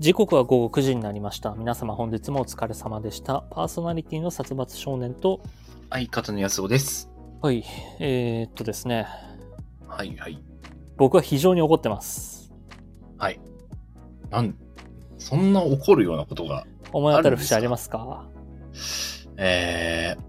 [0.00, 1.56] 時刻は午後9時になりました。
[1.56, 3.40] 皆様本日もお疲れ様でした。
[3.50, 5.40] パーソナリティの殺伐少年と、
[5.90, 7.10] 相方の安尾です。
[7.42, 7.64] はい、
[7.98, 9.08] えー、っとですね、
[9.88, 10.40] はいはい。
[10.96, 12.52] 僕は非常に怒ってます。
[13.16, 13.40] はい。
[14.30, 14.54] なん、
[15.18, 18.24] そんな怒るようなことが、思い当たる節ありますか？
[19.36, 20.22] えー、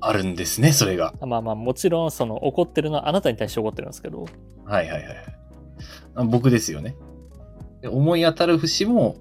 [0.00, 1.12] あるんですね、それが。
[1.20, 4.24] まあまあ、もちろん、その怒ってるのはあなたに対して怒ってるんですけど、
[4.64, 5.16] はいはいはい。
[6.14, 6.96] あ僕ですよね。
[7.82, 9.16] で思い当たる節も、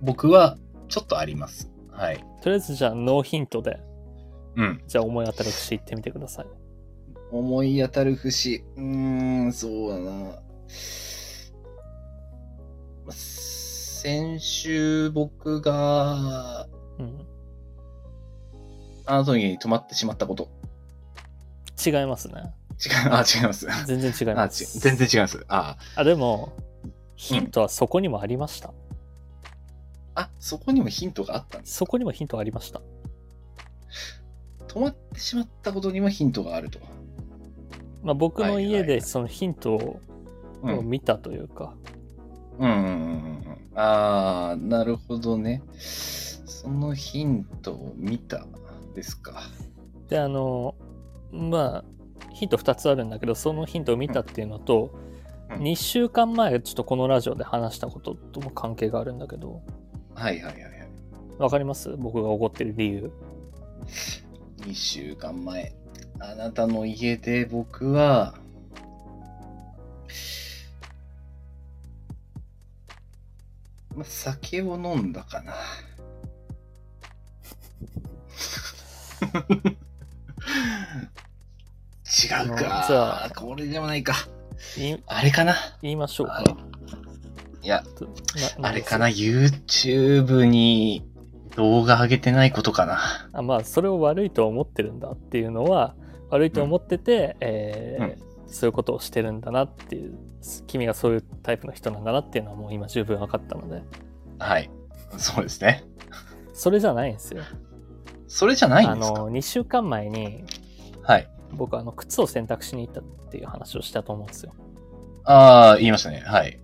[0.00, 0.56] 僕は
[0.88, 1.70] ちょっとあります。
[1.90, 2.24] はい。
[2.40, 3.80] とりあえずじゃあノーヒントで、
[4.56, 4.82] うん。
[4.86, 6.46] じゃあ思い当たる節言ってみてください。
[7.30, 8.64] 思い当たる節。
[8.76, 8.84] うー
[9.46, 10.42] ん、そうだな。
[13.06, 17.26] ま先週僕が、うん。
[19.04, 20.48] あの家に泊まってしまったこと。
[21.84, 22.34] 違いますね。
[22.84, 23.66] 違う、あ、違います。
[23.86, 24.78] 全然違います。
[24.78, 25.44] 全然違います。
[25.48, 26.52] ああ、でも、
[27.16, 28.72] ヒントはそこにもありました。
[30.14, 31.74] あ、そこにもヒントがあったんです。
[31.74, 32.80] そこにもヒントがありました。
[34.68, 36.78] 止まってしまったことにもヒントがあると。
[38.02, 40.00] まあ、僕の家でそのヒントを
[40.82, 41.74] 見たというか、
[42.58, 43.78] うんうんうんうん。
[43.78, 45.62] ああ、なるほどね。
[45.78, 48.46] そのヒントを見た
[48.94, 49.42] ですか。
[50.08, 50.74] であの
[51.30, 51.84] まあ
[52.34, 55.01] ヒント2つあるんだけどそのヒントを見たっていうのと、うん
[55.58, 59.62] 2週間前ちょっとこのラジオで話したこととも関係があるんだけど
[60.14, 60.72] はいはいはいはい。
[61.38, 61.90] わかります？
[61.96, 63.12] 僕が怒ってる理由
[64.58, 65.74] 2週間前。
[66.20, 68.34] あなたの家で僕は、
[73.96, 75.54] ま、酒を飲んだかな。
[82.04, 83.30] 違うか。
[83.36, 84.14] これでもないか。
[85.06, 85.54] あれかな？
[85.82, 86.56] 言いましょうかあ
[87.62, 88.08] いや、と
[88.62, 91.04] あれかな？YouTube に
[91.56, 92.98] 動画上げてないことかな。
[93.32, 95.94] あまあそれを悪いと思ってるんだっていうのは
[96.30, 100.12] 悪いと思ってて、えーうんそういうことをしてるんだなっていう
[100.66, 103.82] 君がそういうタイプの人なんだなっていうのはもう今十分分かったので
[104.38, 104.68] はい。
[105.16, 105.84] そうですね。
[106.52, 107.44] それじゃないんですよ
[108.28, 109.20] それじゃないあんですか？
[109.20, 110.44] の2週間前に
[111.00, 111.26] はい。
[111.52, 114.52] 僕あの靴を選択しに行ったっていう話をしたと思うんですよ
[115.24, 116.22] ああ、言いましたね。
[116.26, 116.58] はい。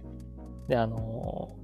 [0.69, 1.55] であの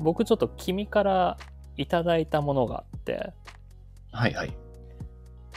[0.00, 1.38] 僕ちょっと君から
[1.76, 3.32] いただいたものがあって
[4.12, 4.56] はいはい。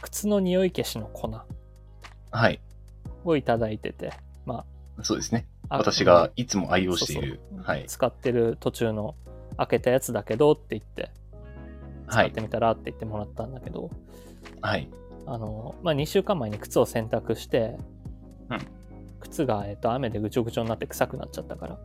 [0.02, 1.31] 靴の匂い消しの粉
[2.31, 2.59] はい。
[3.24, 4.12] をいただいてて
[4.46, 4.66] ま
[5.04, 5.48] そうですね。
[5.69, 7.40] あ私がいつも愛用している。
[7.50, 7.86] そうそうはい。
[7.88, 9.16] 使ってる途中の
[9.58, 11.12] 開けたやつだけどって言って
[12.09, 12.42] 使はいって。
[12.42, 13.92] みたらって言ってもらったんだけど、
[14.62, 14.90] はい。
[15.28, 17.78] あのまあ、2週間前に靴を洗濯して、
[18.50, 18.60] うん。
[19.20, 21.78] 靴が、えっと雨でぐちょぐちょになって臭くなっちゃったから。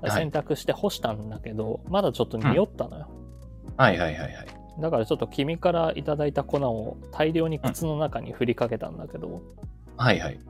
[0.00, 0.10] はい。
[0.10, 3.08] 洗濯して干したんだけど、まだちょっと匂ったのよ、
[3.76, 4.46] はいはいはいはい。
[4.80, 9.42] だからちょっと君からいただいた粉を大量に靴の中に振りかけたんだけど、
[9.96, 10.40] はいはい。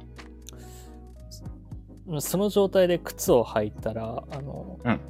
[2.20, 5.00] その状態で靴を履いたらあの、うん。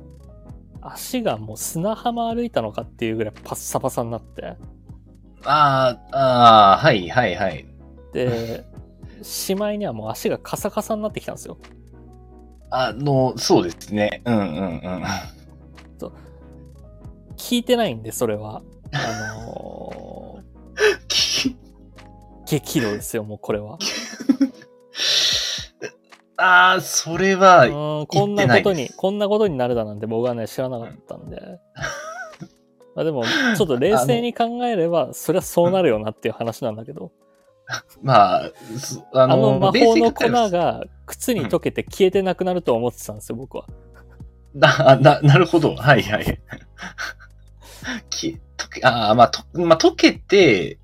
[0.80, 4.56] 足がもう砂浜歩いたのかっていうぐらいパッサパサになって
[5.44, 7.66] ああ、ああ、はいはいはい。
[8.12, 8.64] で
[9.22, 11.58] しまいにはもう足がカサカサになってきたんですよ。
[12.70, 14.22] あの、そうですね。
[14.24, 15.04] うんうんうん。
[17.36, 18.62] 聞いてないんでそれは。
[18.92, 20.42] あの
[21.08, 21.50] き。
[21.50, 21.56] ー
[22.46, 23.78] 激怒ですよもうこれは。
[26.40, 31.58] ああ、それは、うんこんなことにこんなことになるだなんて僕はね知らなかったんで、
[32.98, 33.22] まあでも
[33.56, 37.12] ちょっと冷静に考えればそりゃそうなるよなっていう話なんだけど、
[38.02, 43.66] まあ、そああの魔法の粉が靴に溶けて消えてなくなると思ってたんですよ僕は
[44.52, 45.76] な、な、なるほど。
[45.76, 46.40] はいはい。
[48.10, 50.78] き溶け、ああ、まあ、と、まあ、溶けて、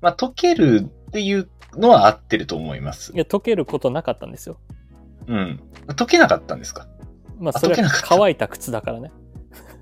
[0.00, 3.18] まあ、溶けるっていうのは合ってると思いますい。
[3.18, 4.60] や溶けることなかったんですよ
[5.26, 5.60] うん。
[5.88, 6.82] 溶けなかったんですか？
[6.82, 6.86] あ
[7.40, 9.10] まあそれは乾いた靴だからね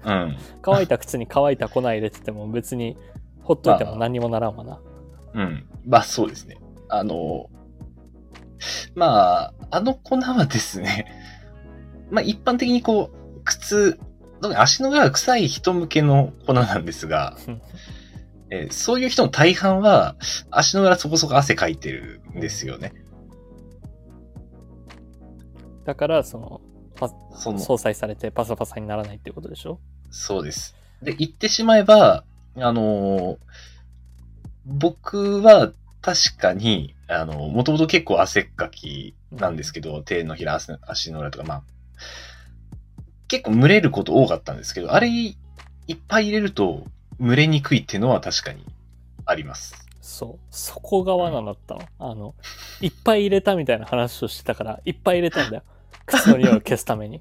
[0.06, 0.36] うん。
[0.62, 2.96] 乾いた靴に乾いた粉入れてても別に
[3.42, 4.80] ほっといても何にもならんわな。
[5.34, 5.66] うん。
[5.86, 6.56] まあ、そうですね。
[6.88, 7.50] あの、
[8.94, 11.06] まあ、あの粉はですね、
[12.10, 13.98] まあ、一般的にこう、靴、
[14.40, 17.36] 特に足の裏が臭い人向けの粉なんですが、
[18.50, 20.14] えーそういう人の大半は、
[20.52, 22.92] 足の裏そこそこ汗かいてるんですよね。
[25.84, 26.60] だからその
[26.94, 29.80] パその、相殺されてパサパサにならないっていうことでしょ？
[30.10, 30.74] そうです。
[31.02, 32.24] で、言ってしまえば、
[32.56, 33.38] あのー
[34.66, 35.72] 僕は
[36.02, 41.62] 確かに、あの、もともと結構汗っかきなんですけど、手のひら、足の足の裏とか、まあ、
[43.28, 45.36] 結構蒸れること多かったんですけど、あれい
[45.92, 46.84] っぱい入れると
[47.20, 48.64] 蒸れにくいっていうのは確かに
[49.24, 49.86] あります。
[50.00, 50.46] そう。
[50.50, 51.82] 底側なのだったの。
[51.98, 52.34] あの、
[52.80, 55.62] いっぱい入れたみたいな話をしてたから、いっぱい入れたんだよ。
[56.06, 57.20] 靴の匂いを消すために。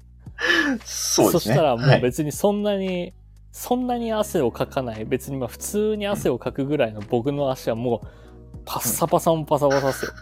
[0.84, 1.54] そうですね。
[1.54, 3.12] したらもはいう別にそんなに、
[3.52, 8.08] そんなに汗をかかない、別にまあ普通に汗をかくぐらいの僕の足はもう、
[8.64, 10.12] パッサパサもパサパサですよ。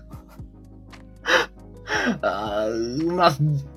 [2.23, 3.33] あーまあ、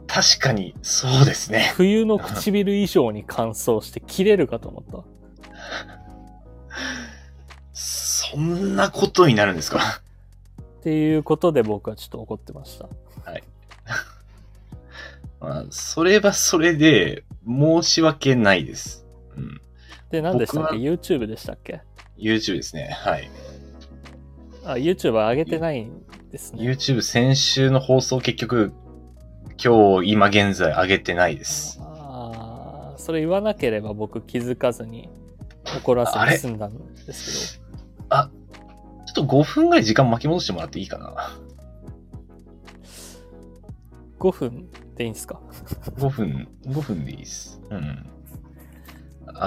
[0.07, 1.71] 確かに、そうですね。
[1.75, 5.03] 冬の唇以上に乾燥して切れるかと思った。
[7.73, 10.01] そんなことになるんですか？
[10.79, 12.87] っていうことで僕はちょっと怒ってました。
[15.39, 19.05] まあ、それはそれで、申し訳ないです。
[19.35, 19.61] うん。
[20.11, 20.75] で、何でしたっけ？
[20.75, 21.81] 僕 ?YouTube でしたっけ
[22.17, 22.89] ？YouTube ですね。
[22.91, 23.29] はい。
[24.65, 26.61] あ、YouTube は上げてないんですね。
[26.61, 28.73] YouTube 先週の放送結局、
[29.63, 31.79] 今日、今現在上げてないです。
[31.81, 35.09] ああ、それ言わなければ僕気づかずに
[35.77, 37.61] 怒らずあれに済んだんです
[38.09, 38.29] あ、
[39.05, 41.31] ちょっと5分ぐらい時間巻き戻してもらっていいかな？
[42.83, 44.69] けど、5分？
[44.97, 45.39] でいいんですか
[45.95, 47.61] ？5分、5分でいいです。
[47.69, 48.09] うん。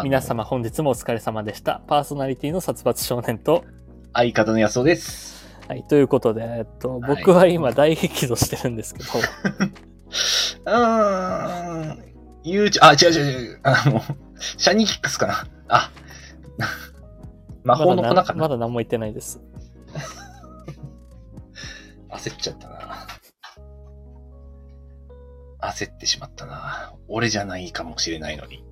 [0.04, 0.22] 皆。
[0.22, 1.82] 様本日もお疲れ様でした。
[1.86, 3.64] パーソナリティの殺伐少年と、
[4.12, 5.48] 相方の安尾です。
[5.68, 9.08] はい、ということで、えっと、はい僕は今大激怒してるんですけど、
[10.66, 12.10] うーん。
[12.44, 13.60] YouTube、あ、違う違う違う。
[13.62, 14.00] あの、
[14.38, 15.46] シャニーキックスかな。
[15.68, 15.90] あ。
[17.64, 18.22] 魔法の粉かな。
[18.22, 19.40] ままだ何も言ってないです。
[22.10, 22.89] 焦っちゃったな。
[25.62, 26.92] 焦ってしまったな。
[27.08, 28.64] 俺じゃないかもしれないのに。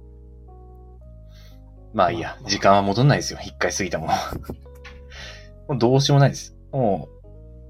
[1.94, 3.38] まあいいや、時間は戻んないですよ。
[3.42, 4.12] 一回過ぎたもの。
[5.68, 6.54] もうどうしようもないです。
[6.72, 7.08] も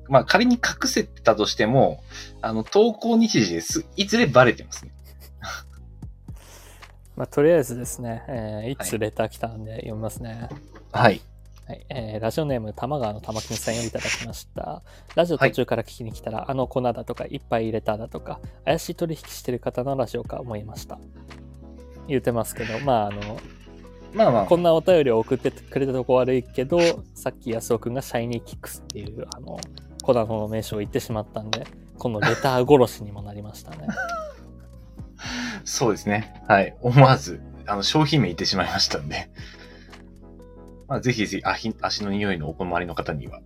[0.08, 2.02] う、まあ仮に隠せたとしても、
[2.42, 3.84] あの、投稿日時です。
[3.96, 4.92] いずれバレてますね。
[7.16, 10.48] まあ、とりあえずですね、えーいつはいレター来たんで読みますね。
[10.92, 11.20] はい。
[11.68, 14.82] はい、えーラジオネーム玉川の玉金さんよりいただきました。
[15.14, 20.98] ラジオ途中から聞きに来たら、あの粉だとかいっぱい入れただとか、怪しい取引してる方のラジオか思いました。
[22.06, 23.38] 言ってますけど、まああの、
[24.14, 26.80] まあまあこ、んなお便りを送ってくれたとこ悪いけど、
[27.14, 29.60] さっき安尾くんがシャイニーキックスっていう、あの、
[30.02, 31.66] 粉の名称を言ってしまったんで、
[31.98, 33.88] このレター殺しにもなりましたね。
[35.66, 36.42] そうですね。
[36.48, 36.74] はい。
[36.80, 39.28] 思わず、あの、商品名言ってしまいましたんで。
[40.88, 43.40] まあ、ぜひぜひ、足足の匂いのお困りの方には。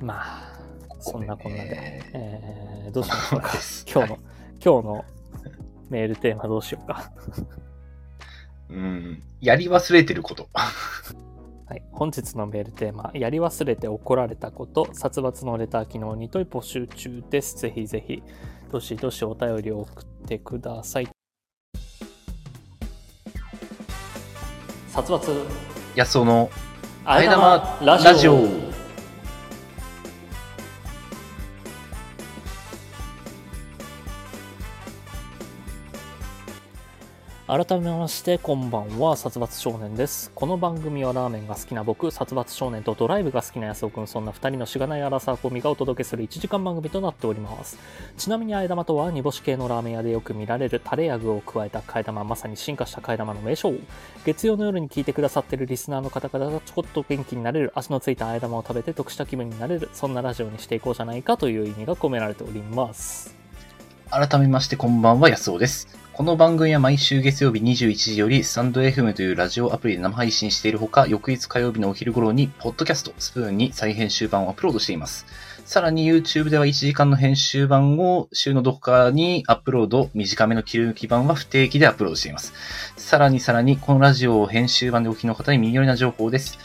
[0.00, 0.60] まあ、
[1.00, 2.02] そんなこんなで、で。
[2.14, 3.50] えー、どうしましょうか
[3.86, 5.04] 今日の、はい今日の
[5.88, 7.12] メールテーマどうしようか。
[8.68, 9.22] うん。
[9.40, 10.48] やり忘れてること。
[10.52, 17.58] はい、本日のメールテーマ、やり忘れて怒られたこと、殺伐のレター機能に問い募集中です。
[17.58, 18.22] ぜひぜひ、
[18.72, 21.17] どしどしお便りを送ってください。
[24.98, 25.32] 殺伐、
[25.94, 26.50] やその、
[27.04, 28.67] あえ玉ラジオ
[37.48, 40.30] 改めましてこんばんは殺伐少年です。
[40.34, 47.78] この番組はラーメンが好きな僕殺伐少年とドライブが好きな安尾くんそんな2人のしがないアラサーコンビがお届けする1時間番組となっております。
[48.18, 53.72] ちなみにあえ玉とは煮干し系のラーメン屋でよく見られるタレや具を加えた替え玉まさに進化した替え玉の名称。
[54.26, 63.34] 月曜の夜に聞いてくださってるリスナーの方々がちょこっと元気になれる足のついたあえ玉を食べて得した気分になれるそんなラジオにしていこうじゃないかという意味が込められております。
[64.10, 66.07] 改めましてこんばんは、やすおです。
[66.18, 75.26] この番組は毎週月曜日21時より、スタンド FM というラジオアプリで生配信しているほか、翌日火曜日のお昼頃に、ポッドキャスト、スプーンに再編集版をアップロードしています。
[75.64, 82.52] さらに YouTube では1時間の編集版を週のどこかにアップロード、短めの切り抜き版は不定期でアップロードしています。
[82.96, 86.58] さらにさらに、このラジオを編集版でお聞きの方に耳寄りな情報です。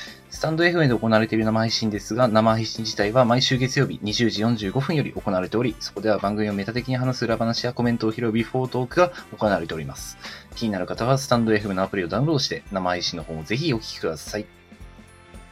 [0.43, 10.17] スタンド FM で行われている生配信ですが、生配信自体は毎週月曜日20時45分より行われており、そこでは番組をメタ的に話す裏話やコメントを拾うビフォートークが行われております。
[10.57, 14.45] 気になる方はスタンド FM のアプリをダウンロードして、生配信の方もぜひお聞きください。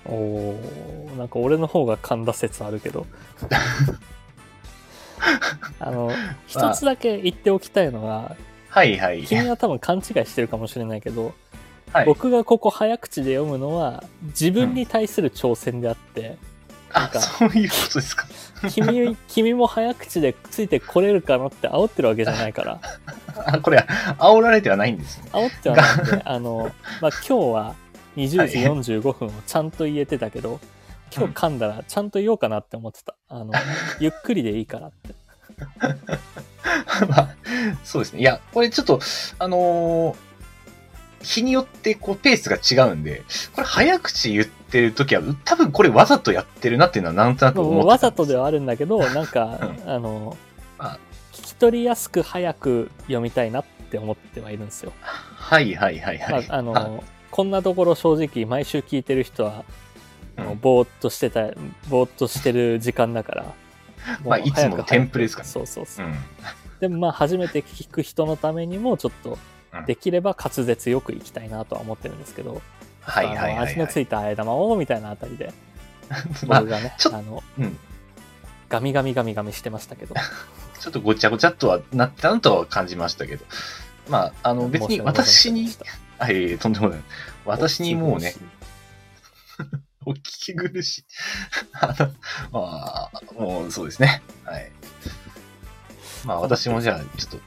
[0.08, 3.08] おーなんか俺の方が噛んだ説あるけど
[5.80, 6.12] あの
[6.48, 8.36] 一つだけ言っておきたいのは、
[8.68, 9.24] はいはい。
[9.24, 11.34] 君は多分勘違いしてるかもしれないけど、
[11.94, 16.38] はい、僕がここ早口で読むのは自分に対する挑戦であって、
[16.94, 18.28] なんあ、かそういうことですか。
[18.70, 22.80] 君君も早口でついてこれるかなって煽ってるわけじゃないから
[23.46, 23.86] あ、これ、
[24.20, 25.30] 煽られてはないんですね。
[25.32, 26.72] 煽ってはないんで あの、
[27.02, 27.76] まあ、今日は
[28.16, 28.48] 20
[28.84, 30.60] 時45分をちゃんと言えてたけど、
[31.16, 33.52] 今日噛んだらちゃんと言おうかなって思ってたあの
[34.00, 35.14] ゆっくりでいいからって
[37.08, 37.36] まあ、
[37.84, 38.22] そうですね。
[38.22, 39.00] いや、これちょっと、
[39.40, 40.31] あのー
[41.24, 43.24] 日によってこうペースが違うんで、
[43.54, 48.42] これ早口言ってる時は、多分これわざとやってるなっていうのはなんとなく思ってもうわざとでは。
[48.42, 50.38] はあるんだけど、 なんか、あの、
[50.78, 51.00] まあ
[51.32, 54.92] 聞き取りやすく早く読みたいなって思ってはいるんですよ。
[55.02, 56.48] はいはいはいはい。
[56.48, 59.64] まあ、あの、こんなところ正直毎週聞いてる人は、
[60.38, 61.52] うんぼーっとしてた、
[61.90, 63.46] ぼーっとしてる時間だから。
[64.26, 66.10] まあいつものテンプレですからねそうそうそうう。
[66.10, 66.14] ん。
[66.80, 69.38] でもまあ初めて聞く人のためにもちょっとうん
[69.88, 72.62] できれば滑舌よくいきたいなとは思ってるんですけど、
[73.02, 73.68] はいはいはい、はい。
[73.70, 75.54] 味のついたあえ玉をみたいなあたりで
[76.48, 77.78] まあ僕、がね、ちょっとあのうん。
[78.70, 80.16] ガミガミガミガミしてましたけど
[80.80, 83.46] ちょっとごちゃごちゃっとはなったなとは感じましたけど。
[84.10, 87.00] まあ、あの別に私に申し、訳ございえいえとんでもない。
[87.46, 88.34] 私にもうね、
[90.06, 91.06] お聞き苦しいお聞き苦しい。
[91.80, 92.12] あの、
[92.52, 94.22] まあ、もうそうですね。
[94.44, 94.72] はい。
[96.26, 97.40] まあ私もじゃあ、ちょっと、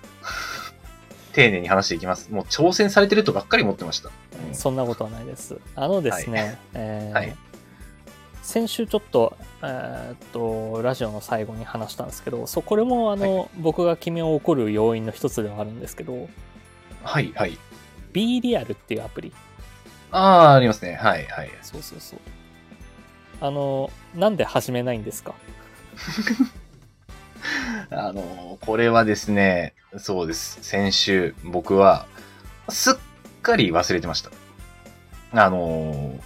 [1.35, 2.31] 丁寧に話していきます。
[2.33, 4.11] もう挑戦されてるとばっかり思ってました。
[4.49, 5.59] うんそんなことはないです。
[5.75, 7.37] あのですね、はえーはい
[8.43, 16.29] 先週ちょっと,、えーっとラジオの最後に話したんですけどそうこれもあの、僕が君を怒る要因の一つではあるんですけど
[17.03, 17.57] はい、はい。
[18.12, 19.33] B リアルっていうアプリ
[20.12, 20.93] ああ、ありますね。
[20.95, 21.50] はい、はい。
[21.62, 22.19] そうそうそう
[23.41, 25.35] あのなんで始めないんですか？
[27.91, 30.59] あの、これはですね、そうです。
[30.62, 32.07] 先週、僕は、
[32.69, 32.95] すっ
[33.43, 34.31] かり忘れてました。
[35.33, 36.19] あの、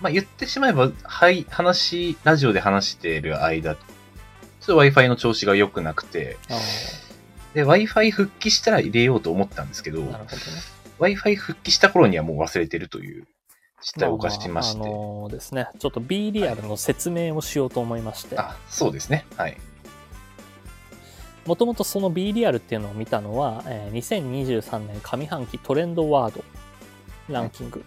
[0.00, 6.58] まあ、言ってしまえば、はい、話、ラジオで話している間、ちょっと Wi-Fi の調子が良くなくて、あ
[7.54, 10.18] で、Wi-Fi 復帰したら入れようと思ったんですけど、どね
[10.98, 13.26] Wi-Fi 復帰した頃にはもう忘れてるという
[13.82, 14.80] 実態を犯してまして。
[14.80, 19.24] あのですねちょっと B リアルの説明をしようと思いまして、あ、そうですね。
[19.36, 19.56] はい。
[21.48, 26.44] もともとその B リアルっていうのを見たのは、えー2023年上半期トレンドワード
[27.30, 27.82] ランキング、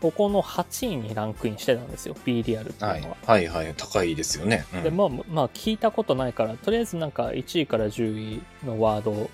[0.00, 3.74] ここの8位にランクインしてたんですよ B リアルっていうのは、はいはい。
[3.76, 4.64] 高いですよね。
[4.72, 9.28] うんでまあまあ聞いたことないからとりあえずなんか1位から10位のワード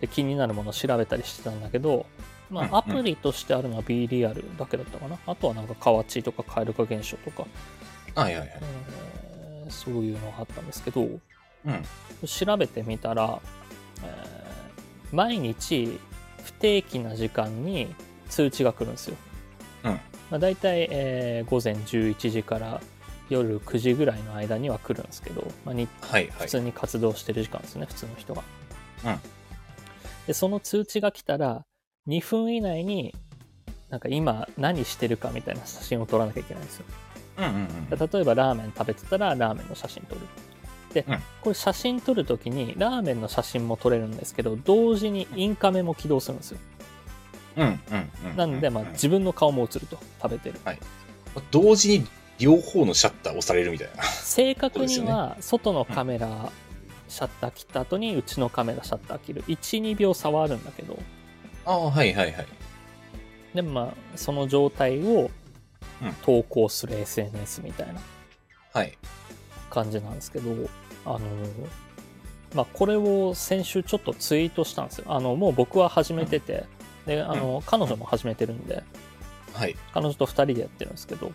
[0.00, 2.04] で気になるものを調べたりしてたんだけど
[2.50, 7.46] まあアプリとしてあるのは B リアルだけだったかな、あとはなんか河内とか蛙化現象とか、
[8.16, 8.58] はいはいはい。
[8.60, 11.08] えーそういうのがあったんですけど、
[11.66, 11.84] うん。
[12.26, 13.40] 調べてみたら、
[14.02, 14.46] えー
[15.12, 16.00] 毎日
[16.44, 17.94] 不定期な時間に
[18.28, 19.16] 通知が来るんですよ。
[19.84, 20.00] うんま
[20.32, 22.80] あ、大体、えー午前11時から
[23.28, 26.32] 夜9時ぐらいの間には来るんですけど、まあ、にはいはい。
[26.38, 28.42] 普通に活動してる時間ですね、普通の人が。
[29.04, 29.18] うん
[30.26, 31.64] でその通知が来たら
[32.08, 33.14] 2分以内に
[33.90, 36.84] なんか今何してるかみたいな写真を撮らなきゃいけないんですよ。
[37.38, 37.52] うんうん
[37.92, 38.08] うん。
[38.10, 40.20] 例えばラーメン食べてたらラーメンの写真撮る。
[40.96, 46.58] で、うんこれ写真撮るときにラーメンの写真も撮れるんですけど同時にインカメも起動するんですよ。
[47.58, 48.36] うんうんうん。
[48.36, 50.58] なんで、まあ、自分の顔も映ると食べてる。
[51.50, 52.06] 同時に
[52.38, 54.02] 両方のシャッター押されるみたいな。
[54.02, 56.50] 正確には外のカメラ
[57.08, 60.98] シャッター切った後にうちのカメラシャッター切る12秒差はあるんだけど
[61.64, 62.46] ああ、はいはいはい。
[63.54, 65.30] でもまあその状態を
[66.02, 68.00] うん投稿する SNS みたいな
[68.72, 68.96] はい。
[69.70, 70.50] 感じなんですけど
[71.06, 71.20] あの
[72.54, 76.64] まあこれを先週ちょっとツイートしたんですよあのもう僕は始めてて、
[77.06, 78.82] であの彼女も始めてるんで
[79.54, 79.76] はい。
[79.94, 81.32] 彼女と2人でやってるんですけど、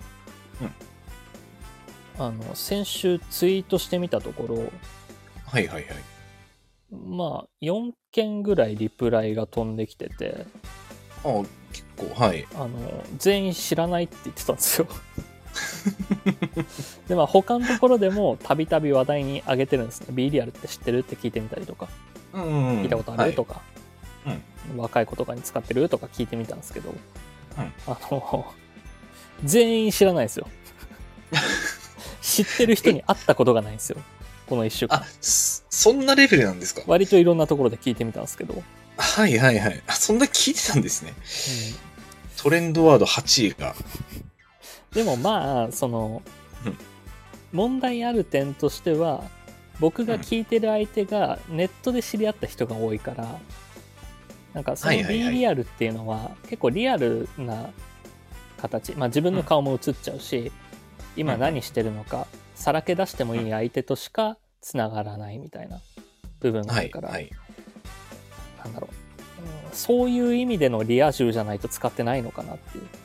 [2.19, 4.55] あの先週ツイートしてみたところ
[5.45, 5.85] はいはいはい。
[6.91, 10.45] まあ4件ぐらいリプライが飛んできてて
[11.23, 12.45] ああ、結構、はい。
[12.55, 14.87] あの全員知らないって言ってたんですよ
[17.07, 20.07] でまあ他のところでもたびたび話題に上げてるんですね。
[20.11, 21.87] B リアルって知ってるって聞いてみたりとか。
[22.33, 22.81] うんうん。
[22.83, 23.61] 聞いたことある、とか、
[24.25, 24.29] う
[24.75, 24.77] ん。
[24.77, 26.95] 若い子とかに使ってるとか聞いてみたんですけど、ん。
[27.87, 28.45] あの
[29.43, 30.47] 全員知らないですよ。
[32.21, 33.97] 知ってる人に会ったことがないんですよ。
[34.47, 34.99] この1週間。
[34.99, 36.83] あ、そそんなレベルなんですか？
[36.87, 38.63] 割といろんなところで聞いてみたんですけど、うん
[38.97, 39.81] はいはいはい。
[39.87, 41.13] あ、そんな聞いてたんですね。
[42.37, 43.75] トレンドワード8位が。
[44.93, 46.21] でもまあその、
[46.65, 46.77] うん。
[47.51, 49.23] 問題ある点としては
[49.79, 53.39] 僕が聞いてる相手がネットで知り合った人が多いから
[54.53, 57.69] なんかその B はいリアルっていうのは結構リアルな
[58.57, 60.51] 形、まあ、自分の顔も映っちゃうし、
[61.15, 65.79] 今何してるのかさらけ出してもいい相手としかつながらないみたいな
[66.41, 67.29] 部分があはいるから、はい。
[68.63, 68.95] なんだろう、
[69.65, 73.00] うんそういう意味でのリア充じゃないと使ってないのかなっていう。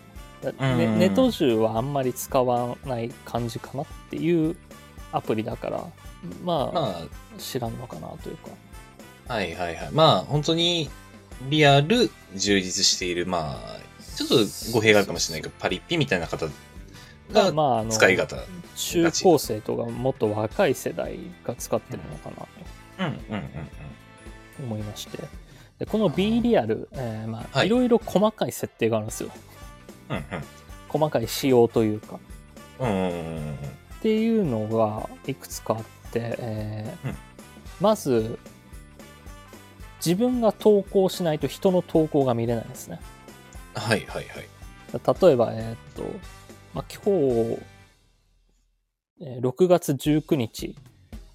[0.53, 4.57] だねうんネト充はあんまり使わない感じかなっていう
[5.13, 5.85] アプリだから、
[6.45, 7.07] まあ、ま
[7.39, 8.51] 知らんのかなというか。
[9.29, 9.91] あ、はいはいはい。
[9.93, 10.91] まあ、本当に、
[11.49, 13.79] リアル、充実している、まあ、
[14.17, 14.37] ちょっと
[14.73, 16.47] 語弊があるかもしれないけど、パリッピみたいな方
[17.33, 18.37] がまあ、あの使い方。
[18.77, 22.47] 中高生とかもっと若い世代が使ってるのかなと
[22.99, 23.45] うんうん
[24.61, 25.19] うん思いまして。
[25.79, 29.31] でこの B リアル、えーまあ、はいいろいろ細かい設定があるんですよ。
[30.11, 30.17] うん。
[30.17, 30.25] うん
[30.89, 32.19] 細かい仕様というか。
[32.79, 32.89] うん。
[32.89, 33.55] うんうんうんうん。
[33.55, 33.57] っ
[34.01, 37.17] ていうのがいくつかあって、えーうん
[37.81, 38.39] まず
[40.05, 43.01] 自分が投稿しないと人の投稿が見れないんですね
[43.75, 44.49] はいはいはい。
[45.23, 46.03] 例えばえーっと、
[46.73, 47.59] まあ、今日、
[49.21, 50.77] えー6月19日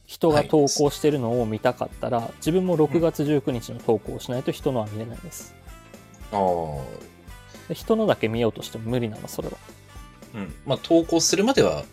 [0.06, 5.54] 人が投稿してるのを見たかったら、自分も6月19日の投稿をしないと人のは見れないんです
[6.32, 7.11] ああ。
[7.72, 9.58] で人のだけ見ようとしても無理なのそれは
[10.36, 10.54] うん。
[10.66, 11.86] まあ、投稿するまでは、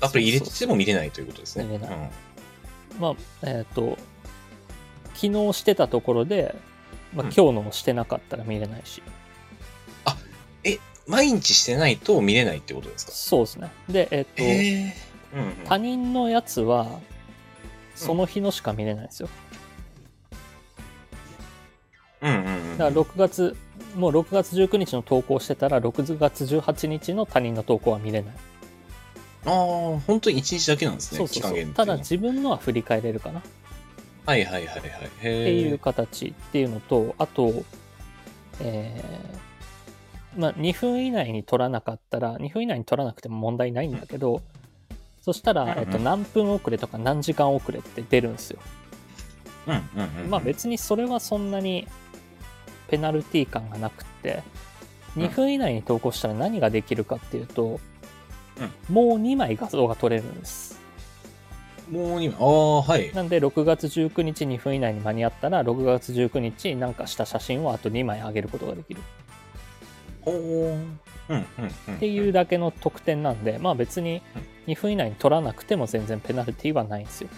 [0.00, 1.64] アプリ入れてても見れないということですね。
[1.64, 2.10] 見れないうん
[3.00, 3.98] まあえーっと
[5.14, 6.54] 昨日してたところで、
[7.14, 9.02] まあうん今日のをしてなかったら見れないし、
[11.06, 13.12] 毎日してないと見れないってことですか？
[13.12, 13.70] そうですね。
[13.88, 14.94] で、えっ、と、ええ
[15.34, 15.52] うんうん。
[15.66, 17.00] 他人のやつは、
[17.94, 19.28] その日のしか見れないんですよ。
[22.22, 22.78] うんうんうん。
[22.78, 23.56] だから6月、
[23.94, 28.34] もう6月19日の投稿してたら、6月18日の他人の投稿は見れない。
[29.46, 29.52] ああ、
[30.06, 31.18] 本当に1日だけなんですね。
[31.18, 31.52] そうそうそう。
[31.52, 33.42] 期間限定のただ自分のは振り返れるかなっ
[34.26, 34.90] はいはいはいはい。
[35.20, 35.60] へてえ。
[35.60, 37.62] いう形っていうのと、あと、
[38.60, 44.40] えーまあ、2分以内に取らなかったら、2分以内に取らなくても問題ないんだけど、
[45.22, 48.58] そしたら、うんうんえっと、何分遅れとか何時間遅れって出るんですよ。
[49.66, 50.30] うんうんうん。
[50.30, 51.86] まあ別にそれはそんなに
[52.88, 54.74] ペナルティー感がなくって、うん
[55.16, 57.80] 2分以内に投稿したら何ができるかっていうと、
[58.88, 60.80] もう2枚画像が撮れるんです。
[61.90, 63.12] もう今、ああ、はい。
[63.14, 69.00] なんで6月19日2分以内に間に合ったら、6月19日なんかした写真をあと2枚上げることができる
[70.24, 70.34] おー。
[70.72, 70.96] うん
[71.28, 71.46] うん
[71.88, 71.94] うん。
[71.94, 74.22] っていうだけの特典なんで、まあ別に
[74.66, 77.28] 2分以内に撮らなくても全然ペナルティーはないんですよ。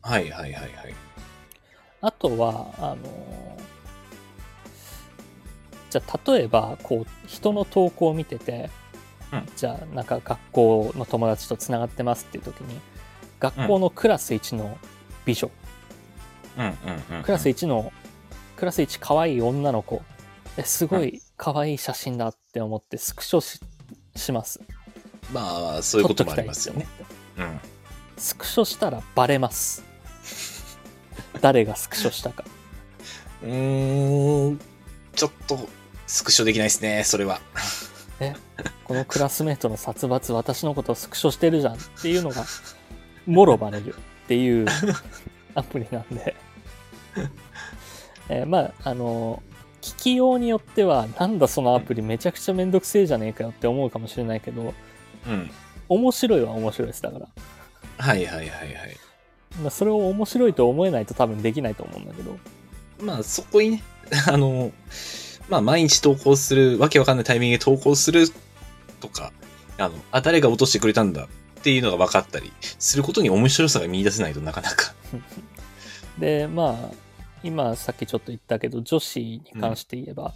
[0.00, 0.72] はいはいはいはい。
[2.00, 3.62] あとは、あのー
[5.92, 8.70] じゃあ例えば、こう、人の投稿を見てて、
[9.30, 12.80] うんじゃあなんか学校の友達とつながってますっていう時に、
[13.40, 14.78] 学校のクラス1の
[15.24, 15.50] 美女。
[17.22, 17.92] クラス1の、
[18.56, 20.02] クラス1可愛い女の子、
[20.56, 23.60] え、すごい可愛い写真だって思ってスクショし
[24.14, 24.60] します。
[25.32, 26.86] まあ、そういうこともありますよね。
[27.38, 27.60] うん。
[28.18, 29.84] スクショしたらバレます。
[31.40, 32.44] 誰がスクショしたか。
[33.42, 34.60] うーん、
[35.14, 35.68] ちょっと、
[36.12, 37.40] スクショできないですね、それは。
[38.84, 42.44] このクラスメートの殺伐私のことをスクショしてるじゃんっていうのが
[43.26, 44.66] もろバレるっていう
[45.56, 46.36] アプリなんで、
[48.28, 49.42] えーまああの
[49.80, 54.74] 聞きようによってはなんだそのアプリめちゃくちゃめんどくせえじゃねえかよって思うかもしれないけど
[55.26, 55.50] うん。
[55.88, 57.26] 面白いは面白いですだから、
[57.98, 58.96] はいはいはいはい。
[59.60, 62.38] まあ、それを面白いと思えないと多分できないと思うんだけど
[63.00, 63.82] まあ、そこにね、
[64.28, 64.70] あの、
[65.52, 68.24] まあ、毎日投稿する、わけわかんないタイミングで投稿する
[69.00, 69.34] とか、
[69.76, 74.94] あの、あ、誰が落としてくれたんだっていうのが分かったりすることに面白さが見出せないとなかなか。
[76.18, 76.94] でまあ
[77.42, 80.32] 今さっきちょっと言ったけど女子に関して言えば、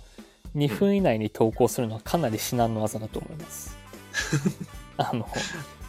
[0.55, 3.75] 2分以内に投稿するのはかなり至難の技だと思います。
[4.99, 5.27] あの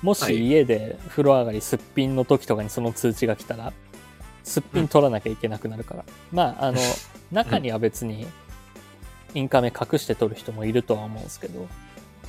[0.02, 3.74] もしはい家で風呂上がりすっぴんの時とかにその通知が来たら
[4.46, 6.80] すっぴん取らなきゃいけなくなるから、まああの
[7.34, 8.26] 中には別に
[9.34, 11.68] インカメ隠して撮る人もいるとは思うんですけど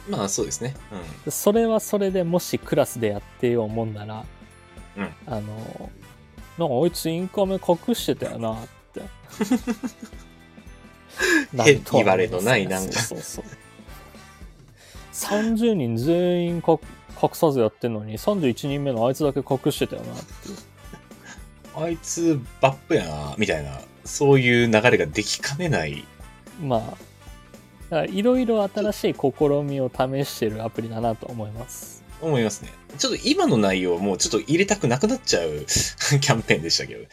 [0.09, 0.75] まあ、そうですね。
[1.29, 4.25] それはそれでもしクラスでやってようもんなら、
[4.97, 5.91] うんあの
[6.57, 9.03] なんかあいつインカメ隠してたよなって
[11.55, 13.59] 変言われのないなんかそうそうそう
[15.13, 16.79] 30人全員か
[17.23, 20.25] 隠さずやってんのに31人目のあいつだけ隠してたよなって。
[21.77, 26.05] あいつ、バップやな、みたいな、そういう流れができかねない。
[26.61, 26.97] ま
[27.91, 32.05] あいろいろ新しい試みを試してるアプリだなと思います。
[32.21, 32.71] 思いますね。
[32.99, 35.65] ちょっと今の内容もうちょっと入れたくなくなっちゃう
[36.21, 37.05] キャンペーンでしたけど、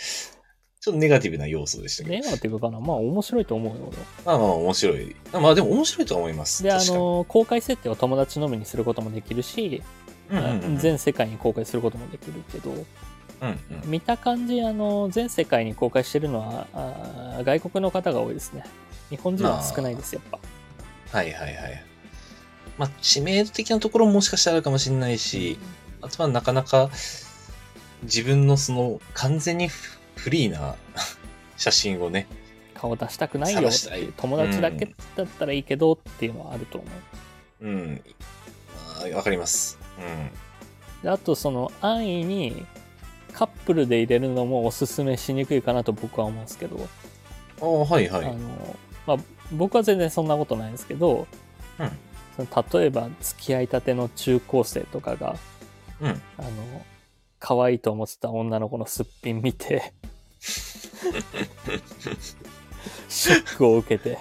[0.86, 2.80] ちょっとネガティブな要素でしたけど、ネガティブかな。
[2.80, 3.92] まあ面白いと思うよ
[4.26, 5.16] まあまあ面白い。
[5.32, 6.64] まあでも面白いとは思います。
[6.64, 9.82] であの公開設定は友達のみにすることもできるし、
[10.30, 12.72] うんうんうん、全世界に公開することもできるけど。
[12.72, 13.60] うんうん。
[13.86, 18.64] 見た感じあの全世界に公開してるのは外国の方が多いですね
[19.10, 20.40] 日本人は少ないですやっぱ
[21.12, 21.84] はいはいはい。
[22.78, 25.58] まあ知名度的なところももしかしたらあるかもしれないし、
[26.02, 26.90] あとはなかなか
[28.04, 30.76] 自分のその完全にフフリーな
[31.58, 32.28] 写真をね、
[32.74, 36.88] 顔出したくないよっていいう友達だけだったらいいけどっていうのはあると思
[37.62, 37.66] う。
[37.66, 38.02] うん。
[39.00, 39.80] まあわかります。
[41.02, 42.66] であとその安易に
[43.32, 46.84] カップルで入れるのもおすすめしにくいかなと僕は思うんですけど、うん。
[46.84, 46.88] あ
[47.62, 48.26] あ、はいはい。
[48.26, 48.76] あの
[49.08, 49.18] まあ、
[49.52, 51.28] 僕は全然そんなことないんですけど、
[51.80, 51.92] うん。
[52.36, 55.38] その例えば付き合いたての中高生とかが
[56.02, 56.22] うん。
[56.38, 56.50] あの
[57.40, 59.94] 可愛いと思ってた女の子のすっぴん見て
[63.08, 64.18] ショックを受けて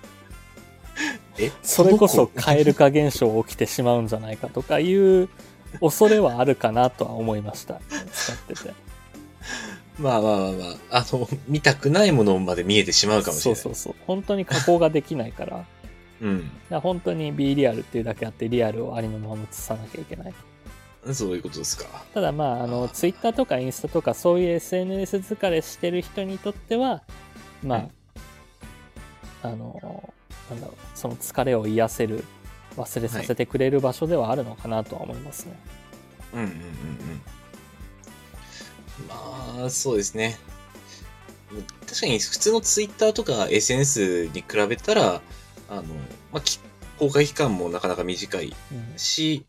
[1.38, 1.50] え？
[1.62, 5.28] それこそ蛙化現象起きてしまうんじゃないかとかいう
[5.80, 7.80] 恐れはあるかなとは思いました。
[8.12, 8.74] 使ってて
[9.98, 13.62] まあまあまあまあ、あの、見たくないものまで見えてしまうかもしれない。
[13.62, 15.64] そうそうそう本当に加工ができないから
[16.20, 16.50] うん。
[16.70, 20.34] ら本当に B リアルっていうだけあってリアルをありのまま映さなきゃいけない
[21.12, 21.84] そういうことですか。
[22.14, 27.02] ただまああのツイッターとかインスタとかそういう SNS 疲れしてる人にとっては
[27.62, 27.88] ま
[29.42, 30.12] あ、あの
[30.50, 32.24] なんだろうその疲れを癒せる
[32.76, 35.58] 忘れさせてくれる場所ではあるのかなとは思いますね、
[36.34, 36.56] うんうんうんうん。
[39.08, 40.38] まあ、そうですね。
[41.86, 45.20] 確かに普通のツイッターとか SNS に比べたら、
[45.68, 45.82] あの、
[46.32, 46.58] まあ、き
[46.98, 49.46] 公開期間もなかなか短いうんし、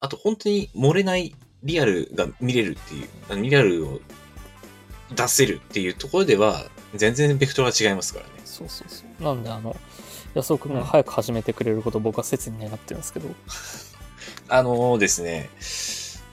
[0.00, 4.00] あと本当に漏れないリアルが見れるっていう、リアルを
[5.14, 8.32] 出せるっていうところでは、全然ベクトルが違いますからね。
[8.44, 9.76] そうそうそうなんであの
[10.34, 13.28] 安尾君が早く始めてくれることを僕は切に願ってるんですけど、
[14.48, 15.50] あのですね、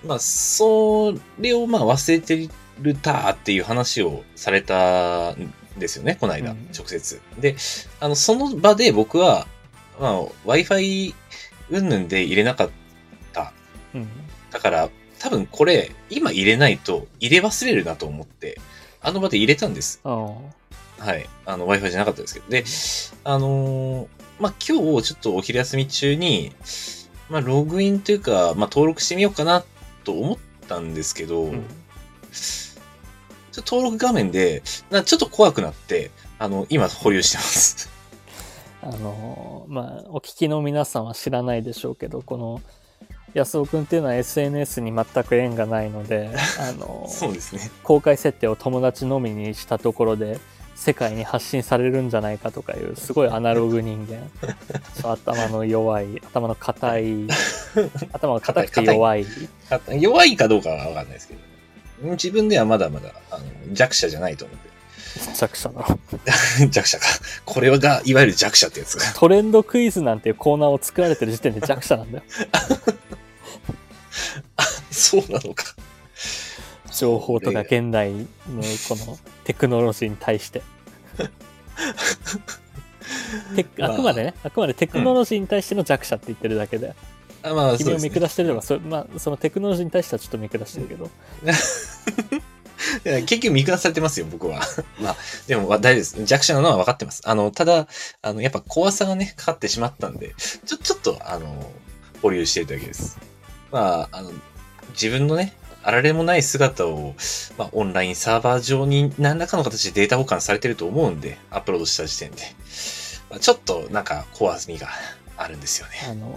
[0.06, 2.50] まあ、それをまあ忘れて
[2.82, 7.22] るたっていう話をされたんですよね、この間、うん直接。
[7.40, 7.56] で、
[8.00, 9.48] あの、その場で僕は、
[10.00, 11.14] まあ、Wi-Fi
[11.70, 12.70] 云々で入れなかっ
[13.34, 13.54] た。
[13.94, 14.08] うん、
[14.52, 18.60] だから、多分これ、今入れないと入れ忘れるなと思って、
[19.02, 20.00] あの場で入れたんです。
[21.00, 21.28] はい。
[21.46, 22.50] あの、Wi-Fi じゃなかったですけど。
[22.50, 22.64] で、
[23.24, 24.08] あのー
[24.40, 26.52] まあ、今日ちょっとお昼休み中に、
[27.30, 29.64] まあ、ログインというか、まあ、登録してみようかな
[30.08, 30.38] と思っ
[30.70, 31.66] たんですけど、うん
[33.66, 37.90] 登録画面で、なちょっと怖くなって、あの、今保留してます。
[38.84, 42.62] あのまあお聞きの皆さんは知らないでしょうけどこの
[43.34, 46.30] 安尾君っていうのは SNS に全く縁がないので
[46.62, 47.70] あのそうですね。
[47.84, 50.40] 公開設定を友達のみにしたところで
[50.76, 54.30] 世界に発信されるんじゃないかとかいうすごいアナログ人間
[54.94, 57.28] そう頭の弱い頭の硬い
[58.14, 59.26] 頭が硬くて弱い。
[59.70, 61.40] あ弱いかどうかはわかんないですけど、
[62.12, 64.68] 自分ではまだまだあの弱者じゃないと思って。
[65.36, 65.82] 弱者だ。
[65.82, 66.00] ろ
[66.70, 67.06] 弱者か。
[67.46, 69.06] これが、いわゆる弱者ってやつが。
[69.14, 72.24] トレンドクイズなんていうコーナーを作られてる時点で弱者なんだよ。
[74.92, 75.76] そうなのか。
[76.92, 78.28] 情報とか現代の
[78.88, 80.62] このテクノロジーに対して。
[83.80, 86.96] あくまでね、あくまでテクノロジーに対しての弱者って言ってるだけで、
[87.50, 87.98] あまあ、君を。
[87.98, 91.10] 見下してればそ,、まあ、そのテクノロジーに対してはちょっと見下してるけど、
[93.04, 94.62] 結局見下されてますよ、僕は。
[95.00, 95.16] まあ、
[95.48, 96.24] でも、大丈夫です。
[96.26, 97.22] 弱者なのは分かってます。
[97.26, 97.88] あの、ただ、
[98.22, 100.34] あの、やっぱ怖さがね、かかってしまったんで、
[100.66, 101.72] ちょ、ちょっと、あの、
[102.22, 103.18] 保留してるだけです。
[103.72, 104.32] まあ、あの、
[104.92, 107.16] 自分のね、あられもない姿を、
[107.58, 112.44] まあ、オンラインサーバー上に何らかの形でデータ保管されてると思うんで、アップロードした時点で。
[113.30, 114.90] まあ、ちょっと、なんか、怖みが
[115.38, 115.94] あるんですよね。
[116.10, 116.32] あの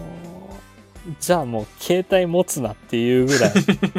[0.57, 0.69] ー
[1.18, 3.52] じゃあもう携帯持つなっていうぐらい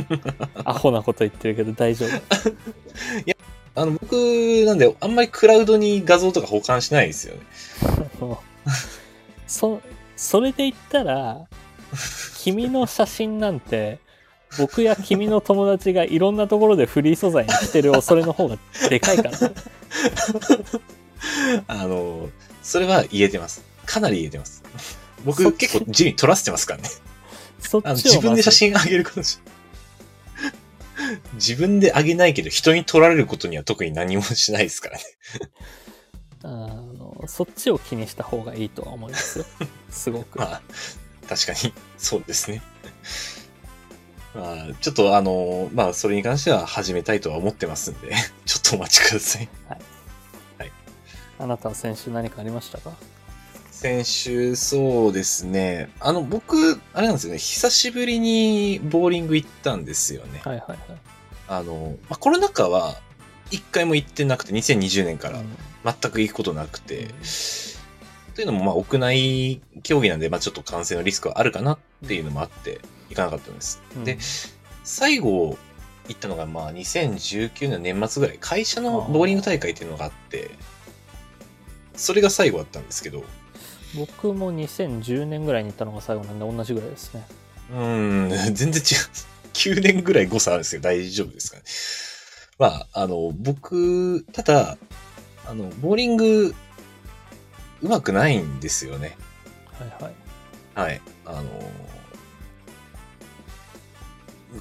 [0.65, 2.11] アホなこと言ってるけど大丈夫
[3.73, 4.15] あの、僕、
[4.65, 7.41] なんで、あんまりクラウドに画像とか保管しないですよね。
[9.47, 9.81] そ
[10.15, 11.41] それで言ったら
[12.37, 13.99] 君の写真なんて
[14.57, 18.57] 僕や君の友達がいろんなところでフリー素材にしてる恐れの方が
[18.89, 19.37] でかいからね
[21.67, 22.29] あの、
[22.63, 23.63] それは言えてます。
[23.85, 24.63] かなり言えてます。
[25.25, 26.89] 僕結構自由に撮らせてますからね。
[27.60, 29.39] そっちをあの自分で写真あげることし。
[31.34, 35.03] 自分であげないけど人に撮られることには特に何もしないですからね。
[36.43, 39.45] あのそっちを気にした方がいいとは思いますよ
[39.91, 40.62] すごく、まあ、
[41.29, 42.63] 確かにそうですね。
[44.34, 49.49] まあ、ちょっとあの、まあ、それに関しては始めたいとは思ってますんで、ちょっとお待ちください。
[51.41, 52.91] あなたは先週何かありましたか？
[53.81, 55.89] 先週、そうですね。
[55.99, 57.39] あの、僕、あれなんですよね。
[57.39, 60.39] 久しぶりにボーリング行ったんですよね。
[60.45, 60.77] はいはいはい
[61.47, 63.01] あの、まあ、コロナ禍は
[63.49, 65.45] 一回も行ってなくて、2020年からうん
[65.83, 67.07] 全く行くことなくて、
[68.35, 73.81] というのも、まあ、屋内競技なんで、まあ、ちょっと感染のリスクはあるかなっていうのもあって、行かなかったんです。
[73.97, 74.19] うんで、
[74.83, 75.57] 最後
[76.07, 80.51] 行ったのが、まあ、2019年の年末ぐらい、会社のボーリング大会っていうのがあって、
[81.95, 83.23] それが最後だったんですけど、
[83.95, 87.25] 僕も2010年ぐらいに行ったのが最後なんで同じぐらいですね。
[87.71, 88.82] うーん、全然違う。
[89.54, 91.63] 9年ぐらい誤差あるんですけど、大丈夫ですかね。
[92.58, 94.77] まあ、あの、僕、ただ、
[95.45, 96.56] あの、ボーリング、
[97.82, 99.17] うまくないんですよね。
[99.77, 100.13] はいはい。
[100.73, 101.01] はい。
[101.25, 101.43] あの、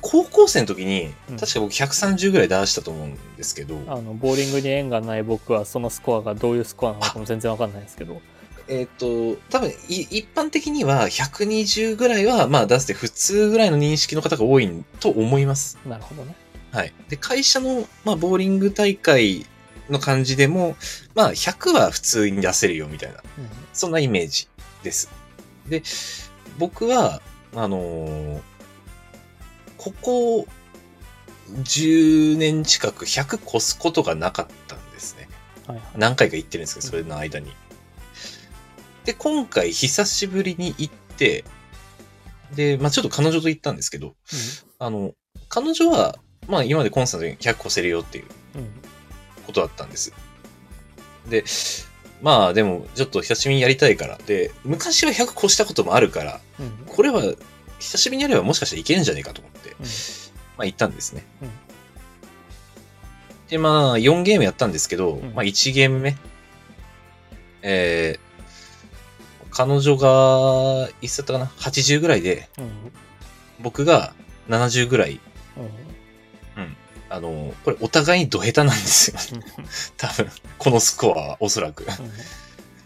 [0.00, 8.20] 高校生の時にうん、確か僕130ぐらい出したと思うんですけど、あの、ボーリングに縁がない僕はそのスコアがどういうスコアなのかも全然わかんないですけど。
[8.70, 15.76] えっ、と、多分い、一般的には120ぐらいは、まあ出して普通ぐらいの認識の方が多いと思います。
[15.84, 16.36] なるほどね。
[16.70, 16.92] はい。
[17.08, 19.44] で、会社の、まあ、ボーリング大会
[19.88, 20.76] の感じでも、
[21.16, 23.48] まあ、100は普通に出せるよみたいな、うん。
[23.72, 24.48] そんなイメージ
[24.84, 25.10] です。
[25.68, 25.82] で、
[26.58, 27.20] 僕は、
[27.56, 28.40] あのー
[29.80, 30.46] ここ
[31.54, 35.26] 10年近く100越すことがなかったんですね。
[35.66, 35.86] はいはい。
[35.96, 37.50] 何回か行ってるんですけど、それの間に。
[39.04, 41.44] で、今回久しぶりに行って、
[42.54, 44.14] で、まあちょっと彼女と行ったんですけど、
[44.78, 45.12] あの、
[45.48, 48.24] 彼女は、まあ今までコンスタントに100越せるよっていう
[48.56, 48.60] うん。
[48.62, 48.70] うん。
[49.46, 50.12] ことだったんです。
[51.28, 51.44] で、
[52.22, 54.18] まあでも、ちょっと久しぶりにやりたいから。
[54.26, 56.86] で、昔は100越したこともあるから、うん。
[56.86, 57.22] これは
[57.80, 59.76] 久しぶりにやればもしかしたらいけるんじゃねえかと思って、うん
[60.58, 61.24] まあ行ったんですね。
[61.42, 61.50] うん
[63.48, 66.16] で、まあ4ゲームやったんですけど、うんまあ1ゲーム目、
[67.62, 68.29] えー、
[69.50, 72.70] 彼女が、いつだったかな ?80 ぐらいで、うん。
[73.60, 74.14] 僕が
[74.48, 75.20] 70ぐらい、
[75.56, 76.76] うん。
[77.10, 79.40] あの、これお互いにド下手なんですよ。
[79.98, 81.84] 多分、このスコアはおそらく。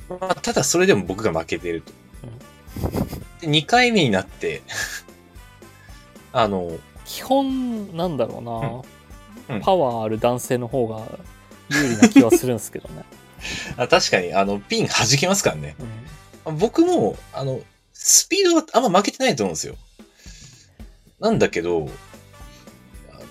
[0.09, 1.93] まあ、ただそれでも僕が負けてると。
[3.41, 4.63] で、2回目になって、
[6.33, 8.65] あの、基本、なんだろうな、う
[9.53, 11.03] んうんパワーある男性の方が
[11.69, 13.05] 有利な気はするんですけどね。
[13.77, 15.77] あ確かに、あの、ピン弾けますからね。
[15.79, 15.87] うん。
[16.53, 17.61] 僕も、あの、
[17.93, 19.77] スピードはあんま負けてないと思うんですよ。
[21.21, 21.89] なんだけど、
[23.11, 23.23] あの、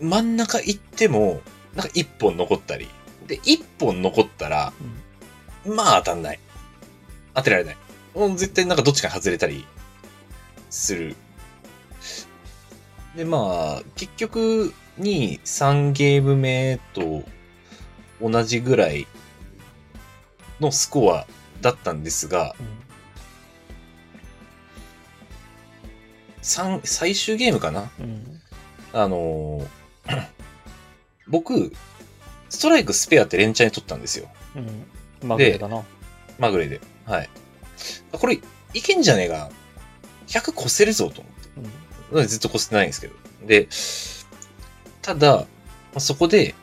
[0.00, 1.40] 真ん中行っても、
[1.74, 2.88] なんか1本残ったり。
[3.26, 4.72] で、1本残ったら、
[5.64, 6.40] まあ当たんない。
[7.34, 7.76] 当てられない。
[8.14, 9.64] もう絶対なんかどっちかに外れたり
[10.70, 11.16] する。
[13.16, 17.22] で、まあ、結局、2、3ゲーム目と
[18.20, 19.06] 同じぐらい
[20.60, 21.26] のスコア
[21.62, 22.66] だったんですが、うん。
[26.42, 27.90] 三最終ゲームかな？
[27.98, 28.40] うん。
[28.92, 29.66] あのー
[31.28, 31.72] 僕、
[32.50, 34.28] ストライクスペアって連チャンに取ったんですよ。
[34.56, 34.86] うん。
[35.26, 35.82] まぐれだな。
[36.38, 36.80] まぐれで。
[37.06, 37.30] はい。
[38.10, 38.40] これ、
[38.74, 39.48] いけんじゃねえか。
[40.26, 41.48] 100越せるぞと思って。
[42.10, 42.26] うん。
[42.26, 43.14] ずっと越せてないんですけど。
[43.46, 43.68] で、
[45.00, 45.46] ただ、ま
[45.94, 46.54] あそこで、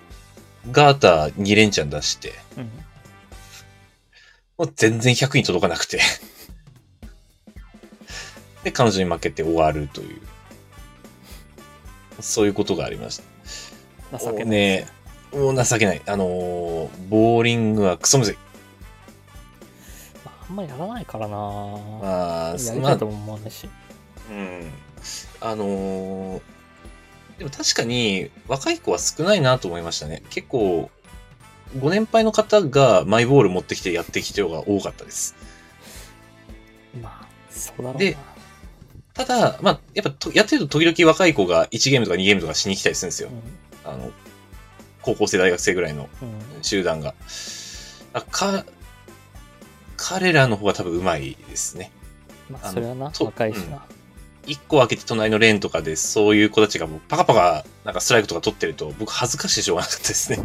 [0.72, 2.70] ガーター2連チャン出して、うん。
[4.60, 6.02] もう全然100に届かなくて。
[8.64, 10.20] で、彼女に負けて終わるという。
[12.20, 13.22] そういうことがありまし
[14.12, 14.20] た。
[14.20, 14.46] 情けない。
[14.48, 14.86] ね
[15.32, 16.02] もう情けない。
[16.06, 18.38] あのーボーリングはクソむずい。
[20.26, 21.48] まああんまやらないからな、まあ、
[22.02, 23.70] まあやりたいとも思わないし。
[24.30, 24.70] うん。
[25.40, 26.42] あのー
[27.38, 30.24] でも確かに若い子は少ないなと思いましたね。
[30.30, 30.92] 結構、
[31.78, 35.36] ご年配の方がマイボール持ってきてやってきてる方が多かったです。
[37.02, 38.00] まあ、そうだろうな。
[38.00, 38.18] で
[39.14, 43.30] ただ、まあ、やっぱとやってると時々若い子が1ゲームとか2ゲームとかしに来たりするんですよ。
[43.84, 44.12] あの、
[45.02, 46.30] 高校生、大学生ぐらいのうん。
[46.30, 46.64] うん。
[46.64, 47.14] 集団が。
[48.14, 48.66] あか、
[49.98, 51.92] 彼らの方が多分上手いですね。
[52.50, 53.84] まあ、それはな、と若いしな。
[54.46, 60.40] 一個開けて隣のレーンとかでそういう子たちがもうパカパカなんかストライクとか取ってると僕恥ずかしいしょうがなかったですね。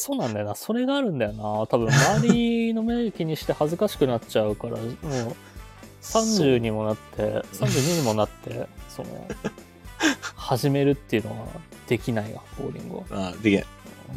[0.00, 0.54] そうなんだよな。
[0.54, 1.42] それがあるんだよな。
[1.66, 5.36] 多分、周りの目気にして恥ずかしくなっちゃうから、もう、
[6.02, 9.26] 30にもなって、32にもなって、その、
[10.36, 11.48] 始めるっていうのは
[11.88, 13.02] できないわ、ボーリングは。
[13.10, 13.66] まあ、できない。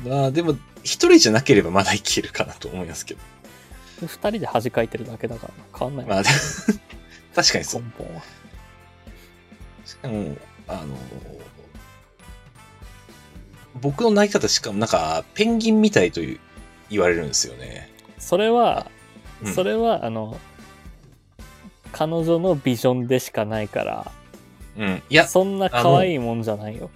[0.05, 3.19] まあ、でも、一人じゃなければまだいけるかなと思いますけど。
[4.01, 6.29] で二人で恥かいてるだけだから変わんないわまあ、で
[7.33, 7.83] 確かにそう。
[9.83, 10.95] しかも、あの、
[13.79, 16.39] 僕の投げ方しかもなんか、ペンギンみたいという
[16.89, 17.89] 言われるんですよね。
[18.19, 18.87] それは、
[19.43, 20.37] うんそれは、あの、
[21.91, 24.11] 彼女のビジョンでしかないから、
[24.77, 25.03] うん。
[25.09, 26.89] いや、そんな可愛いもんじゃないよ。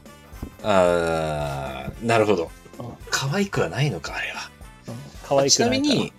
[0.64, 2.86] あーなるほどうん。
[3.10, 4.50] 可愛くはないのか、あれは。
[4.88, 4.96] うん
[5.28, 6.14] 可愛くちなないからみに、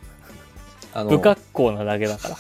[0.93, 2.37] あの、不格好なだけだから。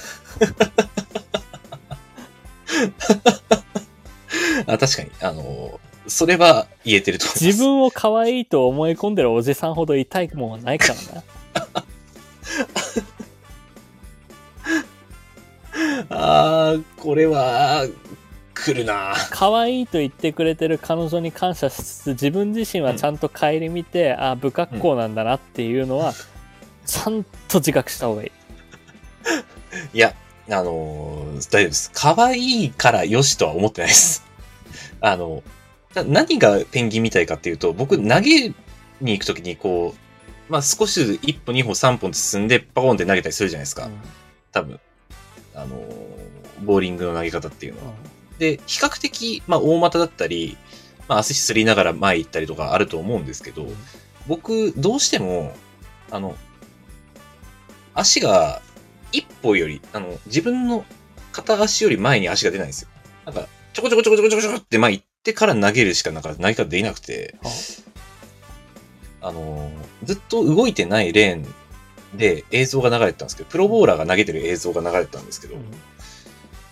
[4.75, 7.45] あ確かに、あの、それは言えてると思います。
[7.47, 11.25] 自分を可愛いと思い込んでるおじさんほど痛いもんはないからな。
[16.09, 17.87] あー、これは、
[18.55, 26.15] 来るな可愛いと言ってくれてる彼女に感謝しつつ、自分自身はちゃんと顧みて、あ不格好なんだなっていうのは、
[26.87, 28.33] ちゃんと自覚した方がいい。
[29.93, 30.15] いや、
[30.49, 31.91] あのー大丈夫です。
[31.93, 34.25] 可愛いからよしとは思ってないです。
[35.01, 35.56] あの、な
[36.05, 38.49] 何がペンギンみたいかっていうと、僕投げ
[39.01, 43.87] に行くときにこう、まあ少しずつ1歩2歩3歩進んでパコンって投げたりするじゃないですか。
[43.87, 43.93] うん
[44.53, 44.81] 多分。
[45.55, 46.17] あのー
[46.63, 47.93] ボーリングの投げ方っていうのは。
[48.39, 50.57] で、比較的、まあ大股だったり、
[51.09, 53.77] まあ足すりながら前行ったりとかあると思うんですけど、うん
[54.27, 55.55] 僕、どうしても、
[56.11, 56.37] あの、
[57.95, 58.61] 足が
[59.13, 60.85] 一歩より、あの、自分の
[61.33, 62.89] 片足より前に足が出ないんですよ。
[63.25, 67.35] なんか、ちょこちょこちょこちょこちょこちょこって前行ってから投げるしかなんか投げ方できなくて、
[69.21, 69.29] あ。
[69.29, 69.71] あの、
[70.05, 75.63] ずっと動いてないレーンで映像が流れてたんですけど、プロボーラーが投げてる映像が流れてたんですけど、うん。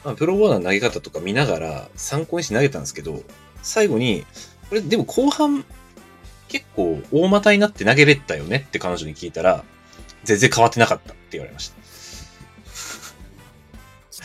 [0.04, 3.22] まあ、プロボーラーの投げ方とか見ながら参考にして投げたんですけど、
[3.62, 4.24] 最後に、
[4.68, 5.64] これでも後半
[6.46, 9.64] 結構大股になって投げれたよねって彼女に聞いたら、
[10.22, 11.76] 全然変わってなかったって言われました。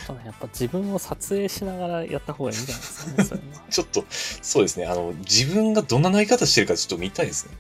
[0.09, 2.81] ちょっとね、やっぱ自分を撮影しながらやった方がいいんじゃない
[3.17, 3.41] ですかね。
[3.69, 4.85] ちょっと、そうですね。
[4.85, 7.51] あの、自分がどんな投げ方してるかちょっと見たいですね。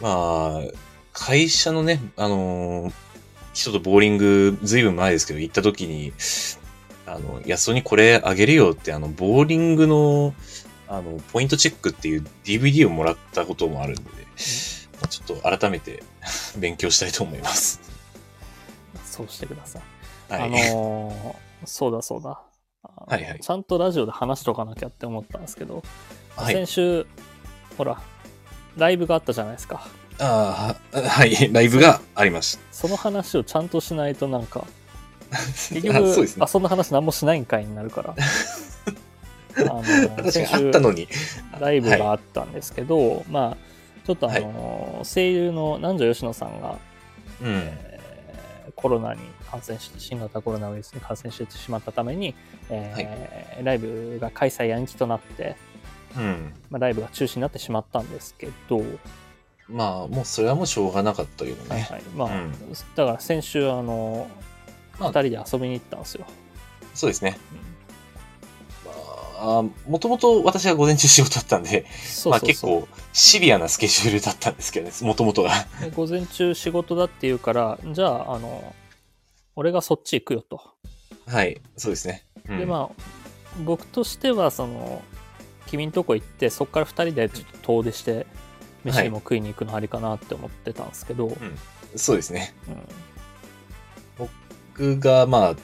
[0.00, 0.72] まあ、
[1.12, 2.92] 会社のね、あのー
[3.52, 6.12] 人とボーリング、ずいぶん前ですけど、行った時に、
[7.04, 10.34] あの、安尾にこれあげるよって、あの、ボーリングの、
[10.88, 14.10] あの、ポイントチェックっていう DVD をもらったこともあるので、
[15.00, 16.02] まあちょっと改めて
[16.58, 17.80] 勉強したいと思います。
[19.04, 20.32] そうしてください。
[20.32, 20.42] はい。
[20.42, 22.40] あのーそうだそうだ。
[22.82, 25.82] はいはいちゃんとラジオで話しとかなきゃって思ったんですけど、
[26.36, 27.06] はい先週、
[27.76, 28.00] ほら、
[28.76, 29.86] ライブがあったじゃないですか。
[30.18, 34.66] ああ、はい、ライブがありましその話をちゃんとしないとなんか、
[35.30, 35.36] た。
[35.36, 36.46] 結あそう局、ですねあ。
[36.46, 38.14] そんな話何もしないんかいになるから。
[39.58, 39.62] あ
[40.22, 41.08] の先週あったのに。
[41.58, 46.76] ライブはいがあったんですけど、まあ、ちょっとあの、声優の南條吉野さんが、
[47.42, 47.48] うん。
[47.48, 47.90] えー
[48.76, 49.20] コロナに
[49.50, 52.34] 感染して、新型コロナウイルスに感染してしまったために、
[52.68, 55.56] えーライブが開催延期となって、
[56.16, 56.52] うん。
[56.70, 58.82] まあ、ライブが中止になってしまったんですけど、
[59.68, 61.70] まあ、もうそれはもうしょうがなかったけどね。
[61.70, 62.52] はいはいまあうん
[62.96, 64.28] だから先週あの、
[64.98, 66.26] まあ2人で遊びに行ったんですよ。
[66.94, 67.38] そうですね。
[68.84, 71.86] まあ、もともと私は午前中仕事だったんで、
[72.26, 75.50] まあ結構シビアなスケジュールだったんですけどね、もともとが。
[75.80, 78.74] で午前中仕事だって言うから、じゃあ、あの、
[79.60, 80.58] 俺がそっち行くよと。
[81.26, 82.24] はい、そうですね。
[82.48, 83.02] うんで、まあ、
[83.62, 85.02] 僕としては、その、
[85.66, 88.26] 君んとこ行って、そっから2人でちょっと遠出して、
[88.84, 91.36] 飯でも食いに行くのありかなって思ってたんですけど、うん
[91.94, 92.54] そうですね。
[94.16, 95.56] 僕が、まあ、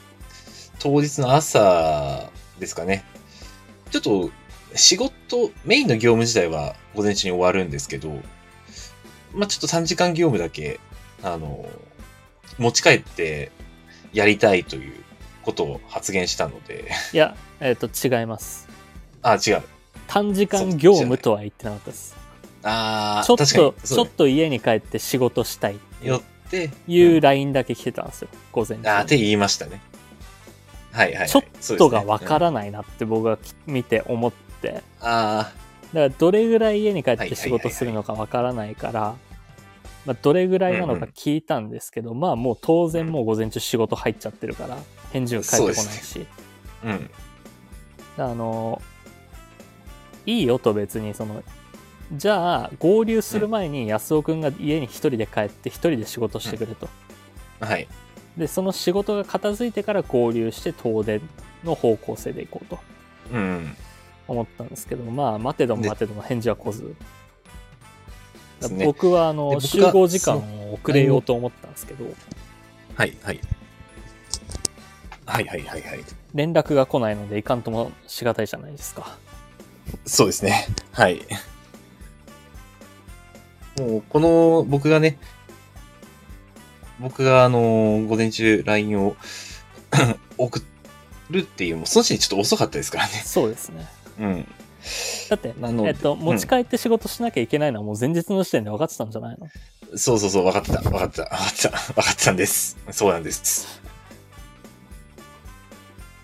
[0.79, 3.03] 当日の朝ですかね。
[3.93, 4.31] ちょっと、
[4.75, 8.11] 仕事、メインの業務自体は午前中に終わるんですけど、
[9.33, 10.81] まあちょっと3時間業務だけ、
[11.23, 11.65] あの、
[12.59, 13.51] 持ち帰って
[14.17, 14.95] やりたいという
[15.43, 18.67] ことを発言したので、いや、えっ、と、違います。
[19.21, 19.63] あ、違う。
[20.07, 22.17] 短時間業務とは言ってなかったです。
[22.63, 23.45] ああ、ちょっと、
[23.85, 28.89] ちょっと家に帰って仕事したいよって、いう LINE だけ来てたんですよ、午前中。
[28.89, 29.83] あーって言いましたね。
[30.93, 31.29] はいはい、はい。
[31.29, 32.47] ちょっとがわかる。
[32.47, 35.53] らないなって僕が見て思って、あ
[35.93, 39.15] だからどれぐらい家に帰っはいて仕事するのかわからないから、
[40.07, 44.79] まあ、どれぐらいなのか聞いたんですけど、まあもう当然もう午前中仕事入っちゃってるから、
[45.13, 46.27] 返事が返ってこないし、
[46.85, 47.11] あ、うん。
[48.19, 48.81] あの、
[50.25, 51.43] いいよと別にその、
[52.13, 56.89] じゃあ合流する前に安尾くんが家に一人で帰って一人で仕事してくれと。
[57.59, 57.89] はい。
[58.37, 61.21] で、その仕事が片付いてから合流して東電
[61.65, 62.79] の方向性で行こうと
[63.33, 63.77] うん。
[64.29, 66.95] 思ったんですけど、まあ待てどもで待てども返事は来ず。
[68.85, 72.05] 僕はあの集合時間を遅れようと思ったんですけど、
[72.95, 73.41] はい、はい。
[75.27, 76.05] はい、はい、はい、はい。
[76.35, 79.19] 連絡が来ないのでいかんともしがたいじゃないですか。
[80.05, 80.67] そうですね。
[80.93, 81.23] はい。
[83.79, 85.19] もう、この、僕がね、
[86.99, 89.17] 僕があの、午前中 LINE を
[90.39, 90.63] 送
[91.31, 93.23] るっていう、もうその時にちょっと遅かったですからね。
[93.25, 93.87] そうですね。
[94.19, 94.49] うん。
[95.29, 99.49] だって、えっと、持ち帰って仕事しなきゃいけないのはもう前日の時点で分かってたんじゃないの？
[99.97, 102.77] そうそうそう、分かってた、分かってた、分かってた、分かってたんです。
[102.91, 103.81] そうなんです。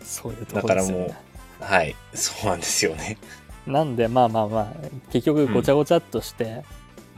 [0.03, 1.09] そういうところですよね。
[1.09, 1.19] だか
[1.61, 1.97] らもはい。
[2.15, 3.19] そうなんですよね。
[3.67, 4.67] なんでまあまあまあ
[5.13, 6.65] 結局ごちゃごちゃっとして、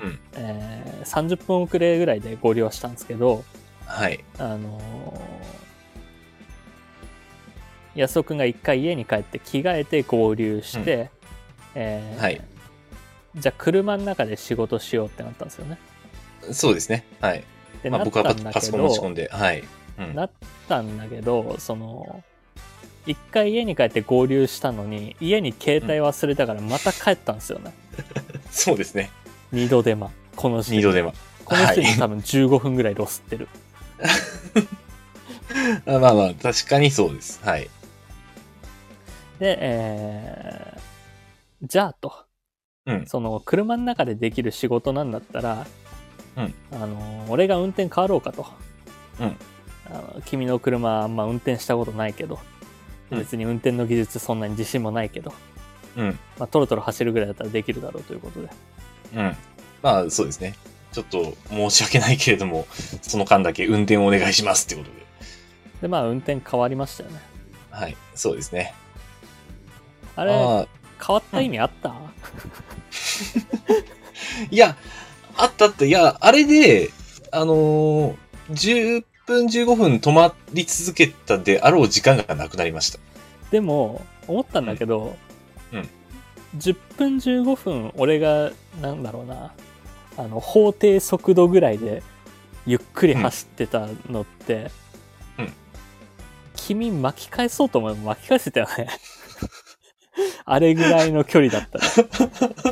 [0.03, 3.45] うんえー30分遅れぐらいで合流はしたんですけど
[3.87, 4.25] はい。
[4.39, 11.11] あのー安尾くんが一回家に帰って着替えて合流して、
[11.75, 12.41] えーはい
[13.37, 15.79] じゃあ車の中で仕事しようってなったんですよね。
[16.53, 17.05] そうですね。
[17.21, 17.43] はい。
[17.83, 19.65] でまあ僕はパソコン持ち込どんで、はい。
[19.99, 20.31] うんなっ
[20.69, 22.23] たんだけどその
[23.07, 27.73] 一回家に帰って合流したのに家に携帯忘れたからまた帰ったんですよね。
[28.51, 29.11] そうですね。
[29.53, 31.13] 二度手間この時点二度手間。
[31.45, 33.49] この時点はいで多分15分ぐらいロスってる。
[35.87, 37.41] あまあまあ、確かにそうです。
[37.45, 37.69] はい。
[39.39, 40.74] で、えー
[41.65, 42.13] じゃあと、
[42.87, 43.07] うん。
[43.07, 45.67] その車の中でできる仕事なんだったら、
[46.37, 48.47] うんあの俺が運転変わろうかと。
[49.21, 49.37] うん
[49.87, 52.39] あの君の車あんま運転したことないけど、
[53.11, 55.33] うん別に運転の技術そんなに自信もないけど、
[55.97, 56.19] うん。
[56.39, 58.49] まあ、トロトロ走るぐらいだったらできるだろうということで。
[59.15, 59.37] うん。
[59.83, 60.55] まあ、そうですね。
[60.93, 62.67] ちょっと申し訳ないけれども、
[63.03, 65.05] その間だけ運転をお願いしますってことで。
[65.83, 67.21] で、まあ運転変わりましたよね。
[67.71, 67.97] はい。
[68.15, 68.75] そうですね。
[70.15, 70.69] あれ、あ
[71.05, 71.95] 変わった意味あった、
[74.51, 74.77] いや、
[75.37, 75.85] あったあった。
[75.85, 76.91] いや、あれで、
[77.31, 78.15] あのー
[78.51, 82.99] 10分15分止まり続けたであろう時間がなくなりました。
[83.51, 85.17] でも、思ったんだけど、
[85.73, 85.89] うんうん
[86.59, 89.53] 10分15分、俺が、なんだろうな、
[90.17, 92.05] あの、法定速度ぐらいで、
[92.65, 94.71] ゆっくり走ってたのって、
[95.39, 95.53] うん
[96.55, 98.87] 君巻き返そうと思えば巻き返せたよね。
[100.45, 101.85] あれぐらいの距離だったら。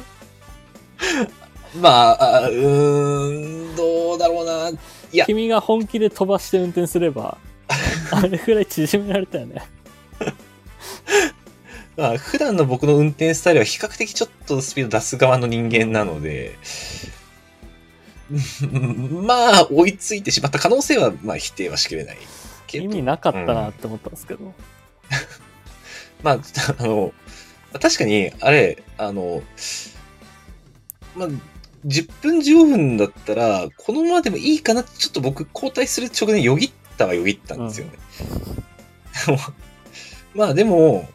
[1.80, 4.68] まあ、あうーん、どうだろうな。
[5.12, 7.38] いや君が本気で飛ばして運転すれば、
[8.12, 9.62] あれぐらい縮められたよね。
[11.97, 16.57] まあ、普段の僕の運転スタイルは比較的ちょっとスピード出す側の人間なので、
[18.62, 22.18] うんまあ、追いついてしまった可能性は、まあ、否定はしきれない
[22.66, 22.84] けど。
[22.84, 24.55] 意味なかったなって思ったんですけど。
[26.22, 26.38] まあ、
[26.78, 27.12] あの、
[27.80, 29.42] 確かに、あれ、あの、
[31.16, 31.28] まあ、
[31.86, 37.92] 10分15分だったら、このままでもいいかなってちょっと僕、交代する直前よぎったはよぎったんですよね。
[40.34, 41.08] まあでも、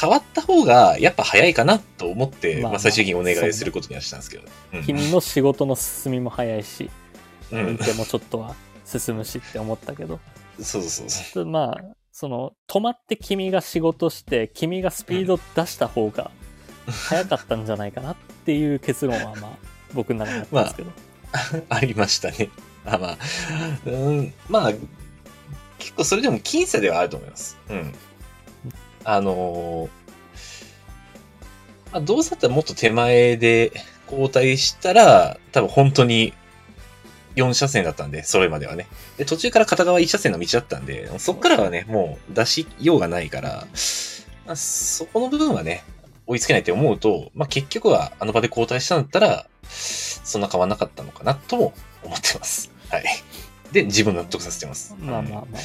[0.00, 4.44] 変わった方がやっぱ早いかなと思って、まあ、まあまあ最終的にお願いすることにはしたんですけど。
[4.72, 6.90] うん君の仕事の進みも早いし、
[7.50, 10.20] うん運転もちょっとは進むしって思ったけど、
[10.62, 11.46] そうそうそう。
[11.46, 11.84] まあ、
[12.20, 16.30] その、止まって君が仕事して、君がスピード出した方が
[16.86, 19.56] 早かったんじゃないかなっていう結論は、まあ、
[19.94, 20.90] 僕の中にあったんですけど。
[21.70, 22.50] ありましたね。
[22.84, 23.18] あまあ、
[23.86, 24.72] うん、まあ、
[25.78, 27.56] 結構それでも僅差ではあると思います。
[27.70, 27.94] うん。
[29.04, 29.88] あのー
[31.92, 33.72] まあ、どうせだったらもっと手前で
[34.12, 36.34] 交代したら、多分本当に
[37.42, 38.86] 4車線だったんで、それまではね。
[39.16, 43.66] で、途中から片側1車線の道だったんで、そっからはね、もう出しようがないから、
[44.46, 45.84] まあ、そこの部分はね、
[46.26, 51.72] 追いつけないって思うと、まあ、結局はあの場で交代したんだったら、そんな変わんなかったのかなとも
[52.04, 52.70] 思ってます。
[52.88, 53.04] はい。
[53.72, 54.94] で、自分納得させてます。
[55.00, 55.58] まあまあま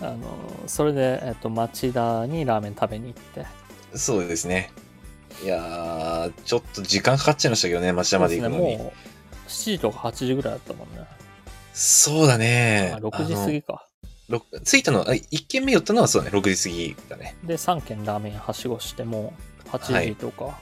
[0.00, 0.06] あ。
[0.08, 0.18] あの、
[0.66, 3.40] それで、えっと、町田にラーメン食べに行って。
[3.40, 3.46] うん
[3.94, 4.70] そうですね。
[5.42, 8.78] いやー、ちょっと時間かかっちゃいましたけどね、町田まで行くのに。
[9.52, 11.04] 7時とか8時ぐらいだったもんね。
[11.72, 12.98] そうだねあ。
[12.98, 13.86] 6時過ぎか。
[14.64, 17.36] 着いたのは、あ1軒目寄ったのはそうだね、6時過ぎだね。
[17.44, 19.34] で、3軒ラーメンはしごして、も
[19.66, 20.58] う、8時とか、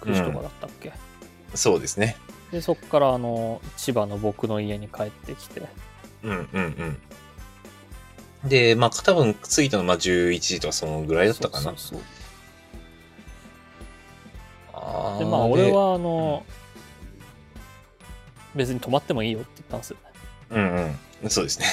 [0.00, 0.92] 9時とかだったっけ？
[1.54, 2.16] そうですね。
[2.50, 5.62] で、そっから、あの、千葉の僕の家に帰ってきて。
[6.22, 6.98] うんうん
[8.42, 8.48] うん。
[8.48, 11.64] で、まあ、多分着いたのはまあ11時とかそのぐらいだったかな。
[11.64, 12.04] そうそうそ
[15.16, 16.44] うで、まあ、俺、は、あの、
[18.54, 20.10] 別に泊まってもいいよって言ったんですよね。
[20.50, 21.30] でうんうん。
[21.30, 21.66] そうですね。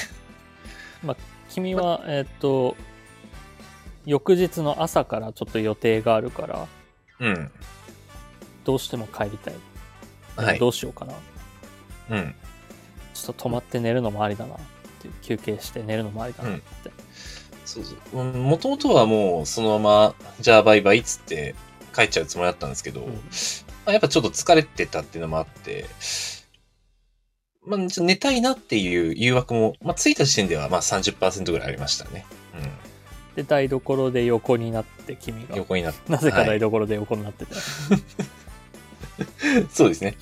[1.49, 2.75] 君は、えっと、
[4.05, 6.67] 翌日の朝からちょっと予定があるから、
[7.19, 7.51] うん。
[8.63, 9.55] どうしても帰りたい。
[10.35, 10.69] はいど。
[10.69, 11.13] うしようかな。
[12.11, 12.35] うん。
[13.13, 14.57] ちょっと泊まって寝るのもありだなっ
[15.01, 16.91] て休憩して寝るのもありだなって。
[17.65, 18.23] そうそう。
[18.23, 21.55] もともとはもうそのまま、じゃあバイバイっつって
[21.95, 23.19] 帰っちゃうつもりだったんですけど、うんま
[23.87, 25.85] あ、やっぱちょっと疲れてたっていうのもあって、
[27.67, 32.25] まあ、寝たいなっていう誘惑も、まあ、着いた時点ではまあ30%ぐらいありましたね。
[33.35, 35.47] で、台所で横になって君うん。
[35.47, 35.55] が。
[35.57, 36.11] 横になって。
[36.11, 37.53] なぜかはい台所で横になってて。
[39.69, 40.15] そうですね。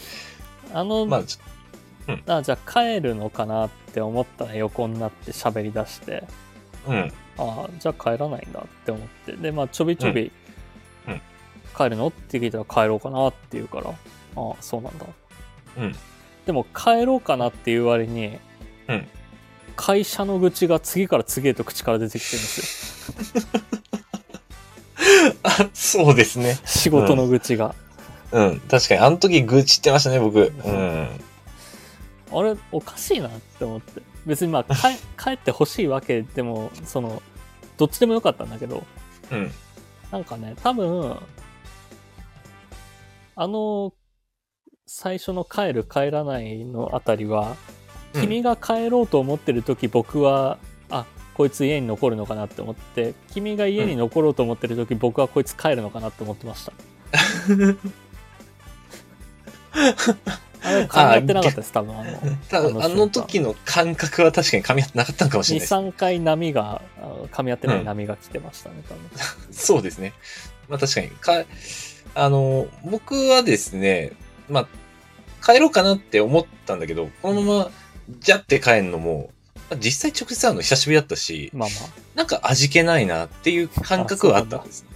[0.74, 1.40] あの、まあ、ち
[2.28, 7.14] あじゃあ帰るのかなって思ったら横になって喋り出して、ょうん。
[7.38, 9.32] ああ、じゃあ帰らないんだって思って。
[9.34, 11.22] で、まあ、ちょびちょび、うんうん
[11.78, 12.08] 帰るの？
[12.08, 15.06] って聞いたら帰ろうかなって言うから、ああ、そうなんだ。
[15.78, 15.96] うん。
[16.46, 18.40] でも帰ろうかなっていう割に、
[18.88, 19.08] うん
[19.76, 23.52] 会社の愚痴が次から次へと口から出てきてるんですよ。
[25.44, 26.58] あ、そうですね。
[26.66, 27.76] 仕事の愚痴が。
[28.32, 28.60] うん。
[28.62, 30.40] 確かに、あの時愚痴ってましたね、僕。
[30.40, 31.10] うん。
[32.32, 34.02] あれ、おかしいなって思って。
[34.26, 37.22] 別にまあ、 帰帰ってほしいわけでも、その、
[37.78, 38.84] どっちでもよかったんだけど、
[39.32, 39.52] うん。
[40.12, 41.18] なんかね、多分、
[43.36, 43.94] あの、
[44.86, 47.56] 最初の帰る帰らないのあたりは、うん
[48.22, 50.58] 君が帰ろうと思ってる時僕は、
[50.90, 56.72] あ、こいつ家に残るのかなって思って、君が家に残ろうと思ってる時、僕はこいつ帰るのかなって思ってました。
[60.64, 62.00] あれ、噛み合ってなかったです、多分。
[62.00, 62.14] あの、
[62.50, 65.74] ただ、あの時の感覚は確かに噛み合ってなかったのかもし2、れないです。
[65.74, 69.02] 3回波が、あ噛み合ってない波が来てましたね、多分。
[69.52, 70.14] そうですね。
[70.70, 71.10] まあ確かに。
[71.10, 71.44] か、
[72.16, 74.14] あの、僕はですね、
[74.50, 74.68] まあ、
[75.46, 77.72] 帰ろうかなって思ったんだけど、このまま、
[78.20, 79.30] じゃって帰るのも、
[79.70, 81.90] まあ実際直接会うの久しぶりだったし、まあまあ。
[82.16, 84.90] なんか味気ないなっていう感覚はあったんですね。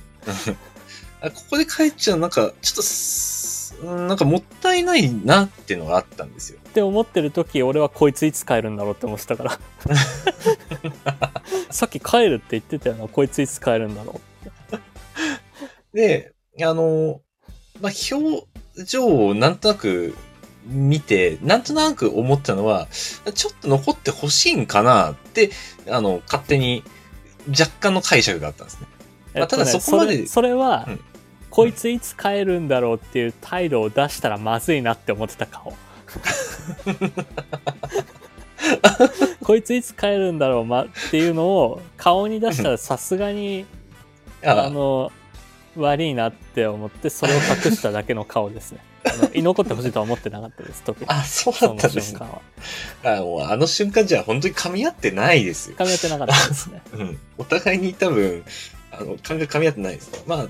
[1.21, 6.59] あここで帰っちゃうなんか、ちょっとす、うんなんかもったいないなっていうのがあったんですよ。
[6.69, 9.59] って思ってる時俺はこいついつ帰るんだろうって思ってたから
[11.71, 14.21] さっき帰るって言ってたよなこいついつ帰るんだろ
[15.93, 17.21] で、あの、
[17.82, 18.45] まあ、表
[18.86, 20.15] 情をなんとなく
[20.65, 22.88] 見て、なんとなく思ったのは、
[23.34, 25.51] ちょっと残ってほしいんかなって、
[25.89, 26.84] あの、勝手に
[27.47, 28.88] 若干の解釈があったんですね。
[29.36, 30.99] う、まあただそこまでそれそれは、うん。
[31.49, 35.73] こいついつ帰るんだろうっていう態度を出したらまずいなって思ってた顔。
[39.43, 43.65] こいついつ帰るんだろう、ま、っていうのを顔に出したらさすがに
[44.45, 45.11] ああの
[45.76, 52.20] 悪いなって思ってそれを隠しただけの顔ですねあの 居残ってほしいとは思ってなかったです特にあ、そうだったんですね。
[52.20, 55.78] 瞬間はあもうあの瞬間じゃ本当に噛み合ってないですよ。
[55.78, 57.20] 噛み合ってなかったですね うん。
[57.38, 58.43] お互いに多分、
[58.91, 60.24] あの、感覚噛み合ってないです。
[60.28, 60.47] まあ、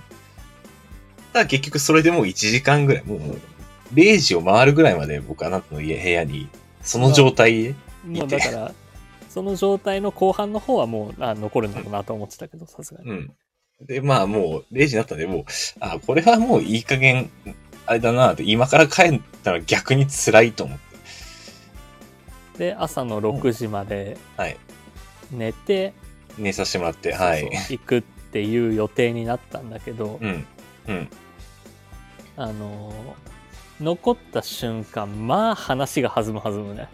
[1.34, 3.40] ただ結局それでもう1時間ぐらい、もう
[3.94, 6.50] 0時を回るぐらいまで僕あなたの家、部屋に、
[6.82, 8.74] その状態で、もうだから
[9.30, 13.34] その状態の後半の方はもうあ残るんだろうなと思ってたけどさすがにうん。
[13.82, 15.46] で、まあもう0時になったんで、もう、
[15.80, 17.30] あ、これはもういい加減、
[17.86, 20.90] あれだなって、今から帰ったら逆に辛いと思って。
[22.60, 24.58] で朝の6時まではい。
[25.32, 25.94] 寝て、
[26.38, 27.50] 寝させてもらって、はい。
[27.70, 30.46] 行くっていう予定になったんだけど、うん。
[30.88, 31.10] うん。
[32.36, 33.30] あのー
[33.82, 36.90] 残った瞬間まあ話が弾む弾むね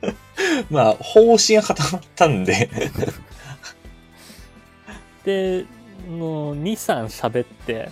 [0.70, 2.70] まあ、方針が固まったんで、
[5.24, 5.66] で
[6.08, 7.90] もう23喋って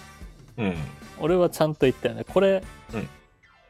[0.56, 0.76] うん。
[1.20, 2.62] 俺はちゃんと言ったよねこれ、
[2.94, 3.08] うん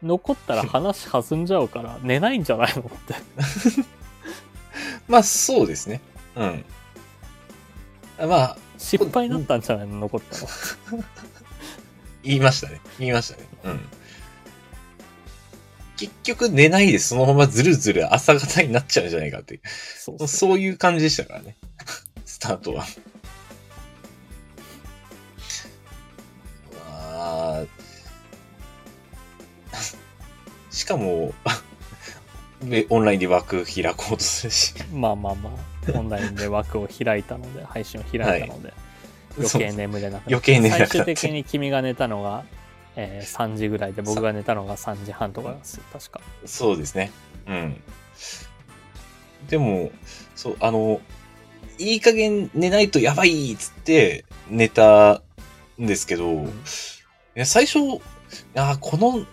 [0.00, 3.14] 残ったら話弾んじゃうから寝ないんじゃないのって
[5.08, 6.00] まあ、そうですね。
[6.36, 6.64] うん。
[8.28, 10.00] まあ、失敗だったんじゃないの？
[10.00, 10.38] 残った
[10.94, 11.02] の
[12.22, 12.80] 言いましたね。
[12.98, 13.48] 言いましたね。
[13.64, 13.80] うん。
[15.96, 19.60] 結局寝ないでそのままずるずる朝方になっちゃうんじゃないかってう
[19.98, 21.56] そうそういう感じでしたからね。
[22.24, 22.84] スタートは。
[30.88, 31.32] かも、
[32.62, 34.74] で オンラインで枠開こうとするし。
[34.92, 38.74] まあまあまあオンラインで枠を開いたので配信を開いたので、
[39.38, 42.44] 余計眠れなくて余計寝れなくて最終的に君が寝たのが、
[42.96, 46.20] えー 3時ぐらいで僕が寝たのが3時半とかですよ確か。
[46.44, 47.10] そうですね。
[47.46, 47.80] うん。
[49.48, 49.90] でも、
[50.34, 51.00] そう、あの、
[51.78, 55.22] いい加減寝ないとやばいっつって寝た
[55.80, 56.48] んですけど、い
[57.34, 57.78] や最初、
[58.54, 59.24] あこの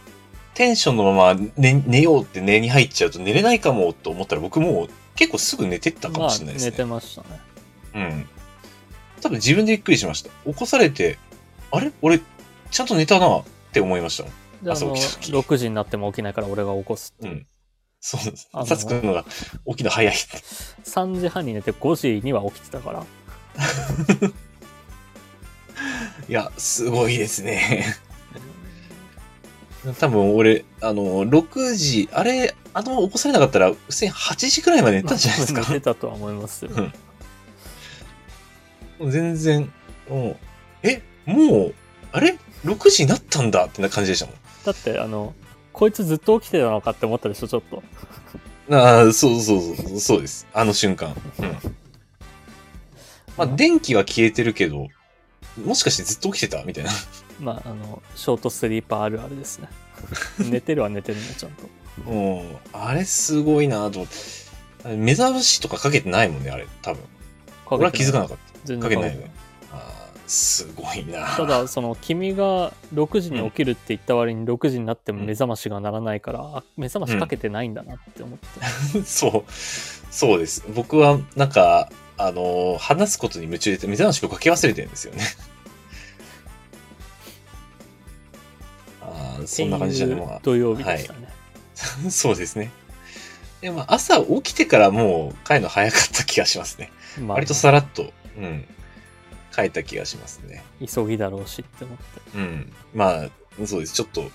[0.56, 6.72] テンションのまま寝寝ようって寝に入っちゃうと寝れないかもと思ったら僕もう結構すぐ寝てったかもしれないですまあ、ね。
[6.72, 7.39] 寝てましたね
[7.95, 8.30] うん。
[9.22, 10.30] 多分自分でびっくりしました。
[10.45, 11.18] 起こされて、
[11.72, 11.91] あれ？
[12.01, 12.20] 俺、
[12.72, 13.43] ちゃんと寝たなっ
[13.74, 14.24] て思いまし
[14.64, 17.47] た朝の起きた時6時になっても起きないから俺が起こすっていう、うん。
[17.99, 19.26] そうですさつくのが
[19.68, 20.14] 起きるの早い。
[20.14, 23.06] 3時半に寝て5時には起きてたから
[26.28, 27.86] いや、すごいですね。
[29.94, 35.74] 多分俺、あの、6時、あれ、あの、起こされなかったら、普通に8時くらいまで寝たんじゃないですか？
[35.74, 36.94] 寝たとは思いますよ、うん
[39.12, 39.72] 全然、
[40.10, 40.38] もう、
[40.88, 41.74] え、もう、
[42.14, 44.36] あれ ?6 時になったんだってな感じでしたもん。
[44.66, 45.34] だってあの
[45.74, 47.84] こいつずっと起きてたのかって思ったでしょちょっと
[48.74, 50.48] ああ、そうそうそう、そうです。
[50.54, 51.14] あの瞬間。
[51.40, 51.58] うん。
[53.38, 54.88] まあ、電気は消えてるけど、
[55.64, 56.92] もしかしてずっと起きてたみたいな。
[57.40, 59.70] まあ、あの、ショートスリーパーあるあるですね。
[60.50, 61.64] 寝てるは寝てるね、ちゃんと。
[62.10, 62.58] うん。
[62.74, 64.96] あれすごいなと思って。
[64.96, 67.02] 目覚ましとかかけてないもんね、あれ、多分。
[67.68, 68.84] 俺は気づかなかっ全た。
[68.84, 69.32] かけてないよ然かけてないね。
[69.72, 79.02] あーすごいなただ、その、君が6時に起きるって言った割に6時になっても目覚ましが鳴らないから、あ目覚ましかけてないんだなって思って。
[79.06, 79.52] そう。
[80.12, 80.64] そうです。
[80.74, 85.24] 僕は、なんか、あのー話すことに夢中で目覚ましをかけ忘れてるんですよね。
[89.46, 91.30] そんな感じじゃね、っていうも土曜日でしたね。
[92.06, 92.10] う。
[92.12, 92.72] そうですね。
[93.62, 96.92] でも、朝起きてからもう帰るの早かった気がしますね。
[97.20, 98.66] まあ割とさらっと、うん、
[99.56, 100.64] 帰った気がしますね。
[100.86, 102.04] 急ぎだろうしって思って。
[102.36, 102.74] うん。
[102.94, 103.30] まあ、
[103.66, 103.94] そうです。
[103.94, 104.30] ちょっと、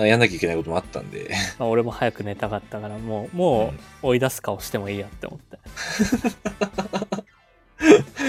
[0.00, 1.30] やんなきゃいけないこともあったんで。
[1.58, 5.58] まあ、俺も早く寝たかったから、もう、もう追い出す顔してもいいやって思って。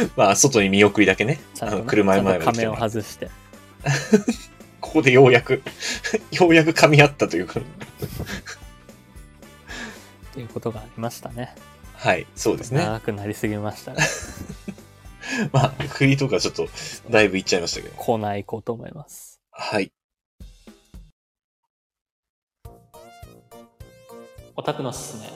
[0.18, 1.39] まあ、外に見送りだけね。
[1.53, 3.30] ちゃんと、あのね、車前までちゃんと仮面を外して。
[4.95, 5.61] ここでようやく、
[6.31, 7.59] ようやく噛み合ったというか。
[7.59, 7.63] っ
[10.33, 11.53] ていうことがありましたね。
[11.95, 12.79] はい、そうですね。
[12.79, 14.01] 長くなりすぎましたが、
[15.51, 16.69] まあ、フリーとかちょっと、
[17.09, 17.95] だいぶいっちゃいましたけど。
[17.97, 19.41] コーナー行こうと思います。
[19.51, 19.91] はい。
[24.55, 25.29] オタクのすすめ。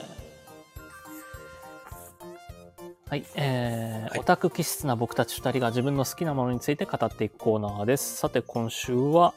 [3.10, 8.16] はい、えーはいオタク気質な僕たち2人が自分の好きなものについて語っていくコーナーです。
[8.16, 9.34] さて、今週は、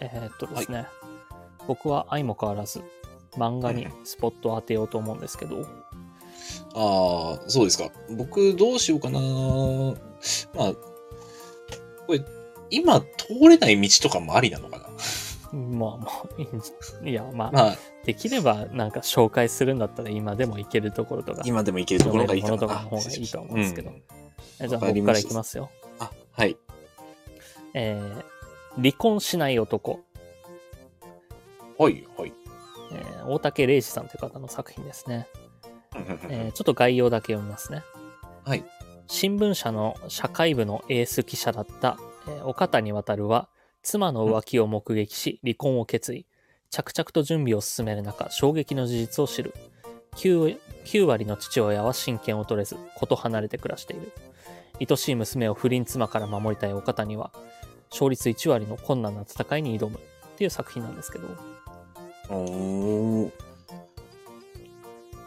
[0.00, 0.86] えーっとですね、
[1.66, 2.82] 僕は相も変わらず、
[3.36, 5.66] 漫画にスポットを当てようと思うんですけど、
[6.74, 7.90] ああ、そうですか。
[8.10, 9.18] 僕、どうしようかな。
[10.54, 10.74] まあ、
[12.06, 12.22] これ、
[12.70, 13.06] 今通
[13.48, 14.86] れない道とかもありなのかな。
[15.52, 16.06] まあま
[17.02, 22.58] あ、い や、まあ、まあ、できればなんか紹介するんだったら今でも行けるところとか、今でも行けるところがいいかな。
[22.58, 24.02] とかの方がいいと思うんですけどん
[24.60, 25.70] えじゃあ僕からいきますよ。
[25.98, 26.56] あ、はい。
[27.74, 28.35] えー
[28.76, 30.00] 離婚しない男、
[31.78, 32.32] はい、はい。
[32.92, 35.26] えー大竹玲二さんという方の作品ですね。
[36.28, 37.82] えーちょっと概要だけ読みますね。
[38.44, 38.64] はい。
[39.08, 41.98] 新聞社の社会部のエース記者だった、
[42.28, 43.48] えー岡谷渉は
[43.82, 46.26] 妻の浮気を目撃し離婚を決意
[46.70, 49.54] 着々と準備を進める中衝撃の事実を知る
[50.16, 54.12] 9, 9割の父親は親権を取れず子と離れて暮らしている
[54.80, 57.30] 愛しい娘を不倫妻から守りたい岡谷は
[57.90, 60.00] 勝率1割の困難な戦いに挑むっ
[60.36, 61.28] ていう作品なんですけど。
[62.28, 63.30] おー。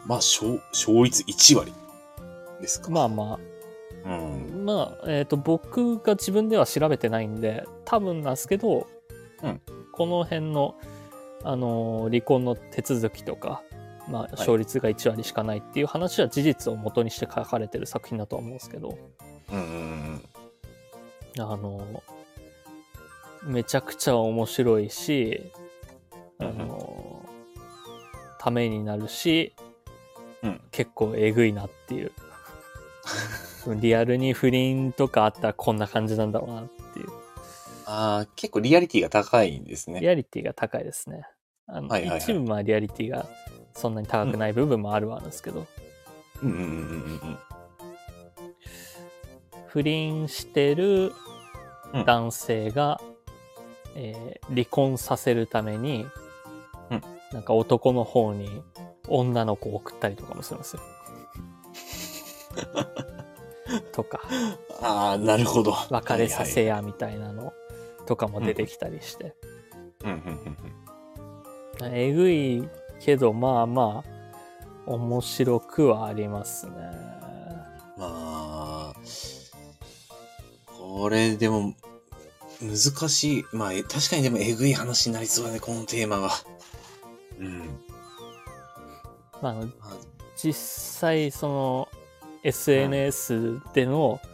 [0.06, 1.72] まあ、勝、勝率1割
[2.60, 2.90] ですか。
[2.90, 3.38] まあま
[4.04, 4.08] あ。
[4.08, 4.64] うん。
[4.64, 8.86] まあ、えっ、と、僕が自分では調べてないんで、多分なんですけど、
[9.42, 9.60] うん。
[9.92, 10.74] この辺の、
[11.42, 13.62] あのー離婚の手続きとか、
[14.08, 18.98] まあ、勝率が1割しかないっていう話は事実を元にして書かれてる作品だとは思うんですけど、
[19.52, 20.20] うんうん。
[21.38, 22.19] あのー
[23.44, 25.50] めちゃくちゃ面白いし、
[26.38, 27.30] あのー
[28.42, 29.52] ためになるし、
[30.42, 32.12] うん結構えぐいなっていう。
[33.78, 37.08] リアルに不倫とかあったらこんな感じなんだろうなっていう。
[37.84, 40.00] ああ、結構リアリティが高いんですね。
[40.00, 41.26] リアリティが高いですね。
[41.66, 43.26] あのはいはいはい一部はリアリティが
[43.74, 45.66] そんなに高くない部分もあるはあるんですけど、
[46.42, 46.74] うんうんうんうんう
[47.32, 47.38] ん。
[49.68, 51.12] 不倫してる
[51.92, 53.00] うん男性が、
[53.94, 56.06] えー離婚させるために、
[56.90, 58.48] うんなんか男の方に
[59.08, 60.82] 女の子を送ったりとかもするんですよ。
[63.92, 64.20] とか、
[64.82, 65.72] ああ、なるほど。
[65.90, 67.52] 別れさせやみたいなの
[68.06, 69.36] とかも出てきたりして。
[71.84, 72.68] えぐい
[73.00, 76.72] けど、まあまあ、面白くはありますね。
[77.96, 78.94] まあ、
[80.78, 81.74] これでも、
[82.60, 83.44] 難しい。
[83.52, 86.30] まあ、え確かにでもえぐい話になりそうだね、このテーマは。
[87.38, 87.80] うん。
[89.40, 89.66] まあま
[90.36, 91.88] 実際、その、
[92.42, 94.30] SNS でのうん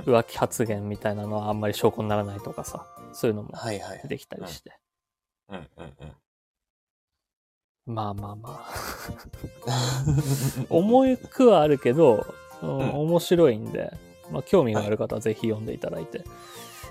[0.00, 4.08] 浮気発言みたいなのはあんまり証拠にならないとかさ、そういうのもあ、はいはい出。
[4.08, 4.78] てきたりして。
[5.48, 5.92] うんうん
[7.88, 7.94] うん。
[7.94, 8.74] まあまあまあ。
[10.68, 12.26] 重くはあるけど、
[12.62, 13.92] うんん面白いんで、
[14.30, 16.22] まあ、興味がある方はぜひ読んでいただいて。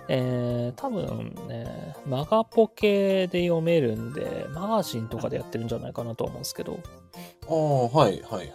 [0.09, 6.79] えー、多分ね、マガポケで読めるんで、マガジンとかでやってるんじゃないかなと思うんですけど、
[7.47, 8.49] ああ、はいはいはい。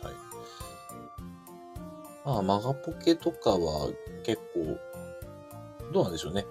[2.25, 3.91] まあ、マガポケとかは
[4.25, 4.79] 結構、
[5.93, 6.47] どうなんでしょうね。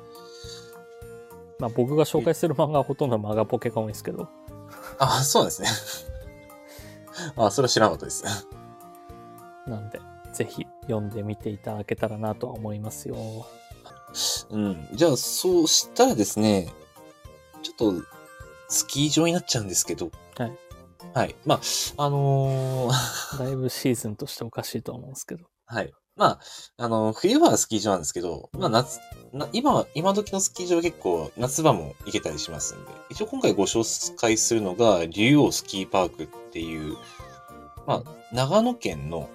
[1.59, 4.27] まあ僕が紹介する漫画はほとんどマガポケが多いんですけど、
[4.97, 5.67] ああ、そうですね。
[7.37, 8.23] ああ、それは知らなかったです。
[9.67, 9.99] なんで、
[10.33, 13.15] ぜひ読んでみていただけたらなとは思いますよ。
[14.49, 14.87] うん。
[14.93, 16.71] じゃあ、そうしたらですね、
[17.63, 18.05] ちょっと、
[18.69, 20.11] スキー場になっちゃうんですけど。
[20.37, 20.57] はい。
[21.13, 21.35] はい。
[21.45, 21.61] まあ、
[21.97, 25.45] あのー だいぶシーズンとしておかしいと思うんですけど。
[25.65, 25.93] はい。
[26.15, 26.39] ま
[26.77, 28.99] あ、あの、冬場はスキー場なんですけど、まあ夏、
[29.33, 36.97] な今は、今時のスキー場は結構夏場も行けたりしますんで、一応今回ご紹介するのが、竜王スキーパークっていう、
[37.87, 39.29] まあ、長野県の、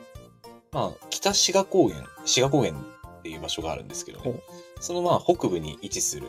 [0.70, 4.40] まあ、北志賀高原、志賀高原っていう場所があるんですけどね
[4.80, 6.28] そのまあ、北部に位置する、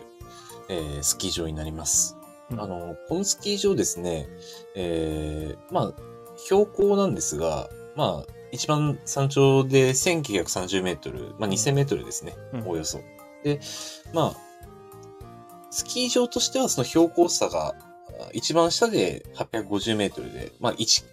[0.70, 2.18] えースキー場になります。
[2.52, 4.28] うんあの、このスキー場ですね、
[4.76, 5.94] えー、まあ、
[6.38, 13.00] 標高なんですが、まあ、一番山頂で1930メートル、まあ2000メートルですね、うんおおよそ。
[13.44, 13.60] で、
[14.14, 14.38] まあ、
[15.72, 17.76] スキー場としてはその標高差が
[18.20, 21.04] あ一番下で850メートルで、まあ1、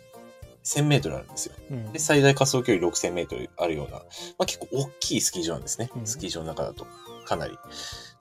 [0.64, 1.54] 1000メートルあるんですよ。
[1.70, 4.00] うんで、最大滑走距離6000メートルあるような、ま
[4.40, 5.90] あ結構大きいスキー場なんですね。
[5.96, 6.86] うんスキー場の中だと。
[7.24, 7.58] かなり。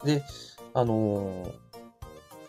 [0.03, 0.23] で、
[0.73, 1.51] あのー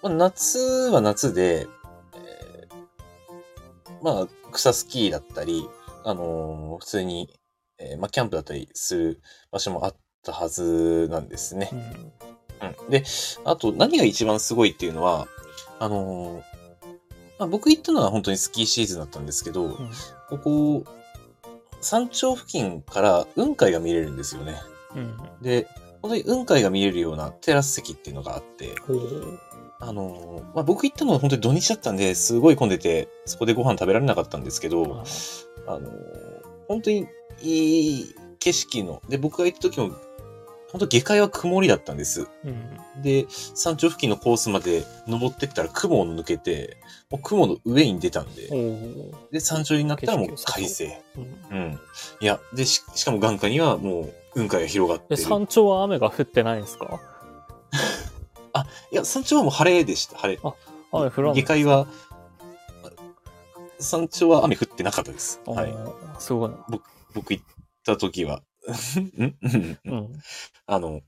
[0.02, 1.66] まあ、夏は夏で、
[2.14, 5.68] えーまあ、草スキーだったり、
[6.05, 7.38] あのー普通に、
[7.78, 11.76] えーまあ、キャンプだったりする場所もあったはずなんですねう。
[11.76, 11.78] ん
[12.84, 12.90] うん。
[12.90, 13.05] で、
[13.44, 15.26] あと何が一番すごいっていうのは、
[15.78, 16.42] あのー
[17.38, 19.90] まあ、僕行ったのは本当にスキーシーズンだったんですけど、うん
[20.28, 20.84] ここ、
[21.80, 24.57] 山頂付近から雲海が見れるんですよね。
[24.94, 25.66] うんで、
[26.05, 28.74] 本当に雲海が見れるようなテラス席っていうのがあって、
[29.80, 35.02] あのーまあ、僕行ったのは本当に土日だったんで、すごい混んでて、そこでご飯食べられなかったんですけど、
[35.66, 37.07] あのー本当に
[37.42, 39.92] いい景色の、で、僕が行った時も、
[40.70, 42.28] 本当下界は曇りだったんです。
[42.44, 46.76] うんで、山頂付近のコースまで登ってったら雲を抜けて、
[47.11, 48.48] もう雲の上に出たんで、
[49.32, 51.02] で、山頂になったらもう快晴。
[51.50, 51.80] うんうん。
[52.20, 55.16] いや、で、し、しかも眼下にはもう雲海が広がって。
[55.16, 57.01] 山頂は雨が降ってないんですか？
[58.93, 60.41] いや、山頂はもう晴れでした、晴れ。
[60.93, 61.87] 雨降らない下界は、
[63.80, 65.41] 山頂は雨降ってなかったです。
[65.47, 65.74] はい。
[66.20, 66.57] すごいな
[67.14, 67.45] 僕行っ
[67.85, 68.43] た時は。
[69.18, 69.37] うん？
[69.43, 70.12] うんうん
[70.66, 71.01] あの、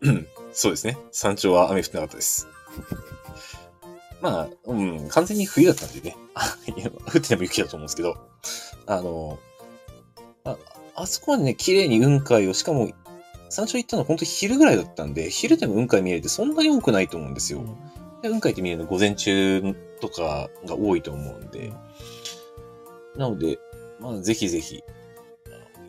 [0.00, 0.98] うんそうですね。
[1.12, 2.48] 山頂は雨降ってなかったです。
[4.20, 6.16] まあ、うん、完全に冬だったんでね。
[7.06, 8.16] 降ってても雪だと思うんですけど、
[8.86, 9.38] あの、
[10.44, 10.56] あ
[11.00, 12.90] あそこはね、綺麗に雲海を、しかも、
[13.50, 17.62] 山頂行ったの本当昼ぐらいだったんで、昼でも雲海見えるってそんなに多くないと思うんですよ。
[18.20, 21.72] で雲海って見えるの午前中とかが多いと思うんで、
[23.16, 23.58] なので、
[24.00, 24.82] まあ、ぜひぜひ、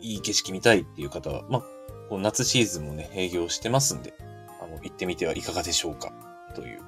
[0.00, 1.62] いい景色見たいっていう方は、まあ、
[2.08, 4.14] こう夏シーズンもね、営業してますんで、
[4.62, 6.12] あの、行ってみてはいかがでしょうか、
[6.54, 6.80] という。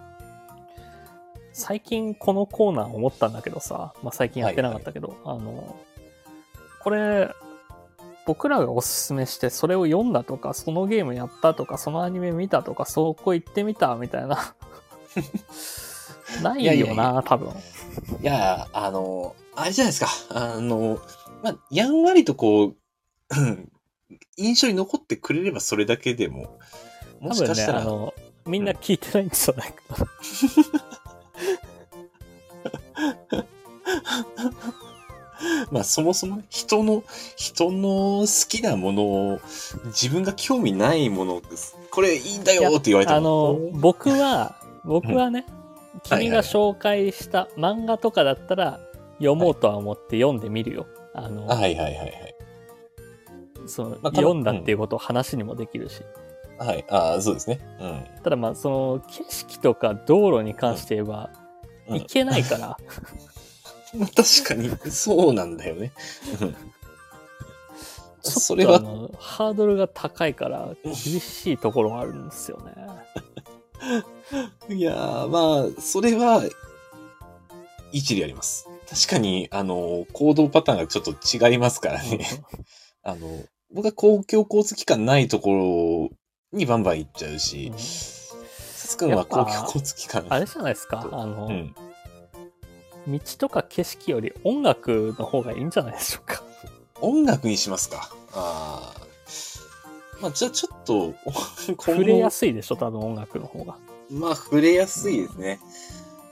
[1.52, 5.76] 最近このコーナー思ったんだけどさ、まあ、最近やってなかったけど、あの
[6.80, 7.28] これ
[8.26, 14.54] 僕らがおすすめしてそれを読んだとかそのゲームやったとかそのアニメ見たとかそこ行ってみたみたいな。
[16.42, 17.52] ないよな多分。
[18.22, 20.98] いや、あの、あれじゃないですか、あの、
[21.42, 22.76] まあ、やんわりとこう、
[23.36, 23.68] うん
[24.36, 26.58] 印象に残ってくれればそれだけでも、
[27.20, 28.14] もしかしたら、あの
[28.46, 30.06] みんな聞いてないんじゃないかな、
[35.72, 37.02] まあそもそもね人の、
[37.36, 39.40] 人の好きなものを、
[39.86, 41.42] 自分が興味ないもの、
[41.90, 43.18] これいいんだよって言われても。
[43.18, 44.54] あの僕は
[44.84, 45.62] 僕はね、はい
[46.04, 48.80] 君が紹介した漫画とかだったら
[49.18, 50.86] 読もうとは思って読んでみるよ。
[51.14, 52.34] あの、はいはいはいはい。
[53.66, 56.02] そのまあ読んだっていうことを話にもできるし、
[56.58, 57.60] はい、ああ、そうですね。
[57.78, 58.22] うん。
[58.22, 61.42] ただまあその景色とか道路に関して言えば、うん
[61.88, 62.76] 行けないから、
[63.94, 65.92] まあ確かに、そうなんだよね。
[68.22, 68.80] それは
[69.18, 72.72] ハードルが高いから厳しいところがあるんですよね。
[74.68, 76.42] いやー、まあ、それは、
[77.92, 78.68] 一理あります。
[78.88, 82.20] 確かに、あの、行動パターンがちょっと違いますからね。
[83.02, 86.10] あの、僕は公共交通機関ないとこ
[86.52, 90.26] ろにバンバン行っちゃうしうん、さつくんは公共交通機関。
[90.28, 91.74] あれじゃないですかあの、うん。
[93.06, 96.42] 道とか景色より音楽の方がいいんじゃないでしょうか。
[97.00, 98.10] 音楽にしますか。
[98.32, 99.02] ああ。
[100.20, 101.14] まあ、じゃあちょっと、
[101.82, 103.76] 触れやすいでしょ多分音楽の方が。
[104.10, 105.58] まあ、触れやすいですね。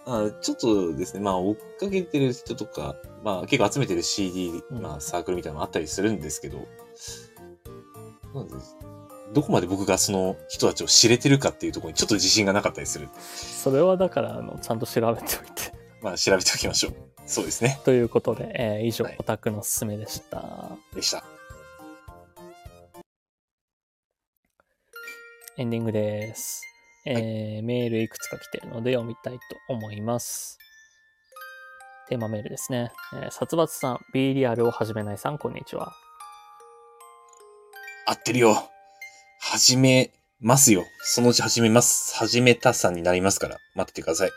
[0.06, 6.66] あちょっとですね、まあ、追っかけてる人とか、まあ、結構集めてる CD、うんまあ、サークルみたいなのもあったりするんですけど、
[8.34, 8.54] なんで
[9.32, 13.08] どこまで僕がその人たちを知れてるかっていうところにちょっと自信がなかったりする。
[13.24, 15.49] それはだからあのちゃんと調べておいて。
[16.02, 16.94] まあ、調べておきましょう。
[17.26, 17.78] そうですね。
[17.84, 20.70] ということで、えー以上、はいオタクのすすめでした。
[20.94, 21.22] でした。
[25.58, 26.62] エンディングです。
[27.06, 30.58] えーメールいくつか来てるので読みたいと思います。
[32.08, 32.90] テーマメールですね。
[33.12, 35.92] えー殺伐さん、B リアルを始めないさん、こんにちは。
[38.06, 38.70] 合ってるよ。
[39.40, 40.84] 始めますよ。
[41.02, 42.16] そのうち始めます。
[42.16, 44.30] 始めたさんになりますから、待っててください。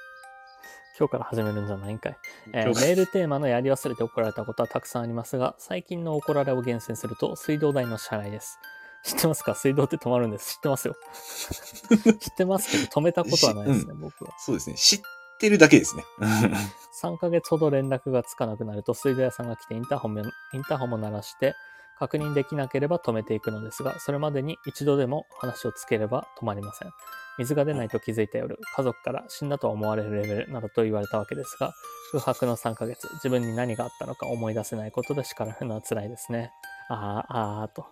[0.97, 2.17] 今日から始めるんじゃないんかい。
[2.53, 8.59] えーメールテーマのやり忘れて怒られたことはたくさんありますが、最近の怒られを厳選すると、水道代の支払いです。
[9.03, 9.55] 知ってますか？
[9.55, 10.55] 水道って止まるんです。
[10.55, 10.95] 知ってますよ。
[12.19, 14.31] 知ってますけど、止めたことはないですね、僕は。
[14.37, 14.75] そうですね。
[14.75, 15.01] 知っ
[15.39, 16.05] てるだけですね。
[17.01, 20.21] 3ヶ月ほど連絡がつかなくなると、水道屋さんが来てインターホンも
[20.53, 21.55] インターホンも鳴らして、
[21.99, 26.91] 確認できなければ止めていくのですが、それまでに一度でも話をつければ止まりません。
[27.39, 31.73] 水が出ないと気づいた夜、家族から死んだと思われるレベルなどと言われたわけですが、
[32.11, 36.51] 空白の3ヶ月、自分に何があったのか思い出せないことで叱られるのは辛いですね。
[36.89, 37.85] あーあーと。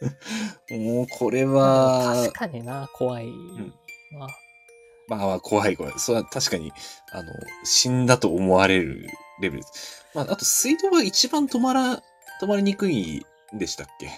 [0.76, 3.26] もう、これは確、かにな、怖い
[4.12, 4.26] な。
[5.08, 5.92] まあまあ、怖い怖い。
[5.96, 6.72] それは確かに、
[7.12, 7.32] あの、
[7.64, 9.08] 死んだと思われる
[9.40, 10.04] レベルです。
[10.14, 12.02] まあ、あと、水道が一番止まら、
[12.42, 14.10] 止まりにくいんでしたっけ？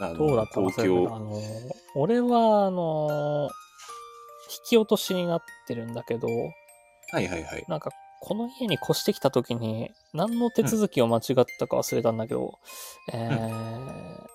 [0.00, 0.54] あのどうだった？
[0.54, 1.14] か東京。
[1.14, 1.40] あの、
[1.94, 3.67] 俺は、あの、引
[4.68, 6.28] き落としになってるんだけど、
[7.10, 7.64] はいはいはい。
[7.68, 7.90] なんか、
[8.20, 12.58] この家に越してきた時に、何の手続きを間違ったか忘れたんだけど、
[13.12, 14.26] えー、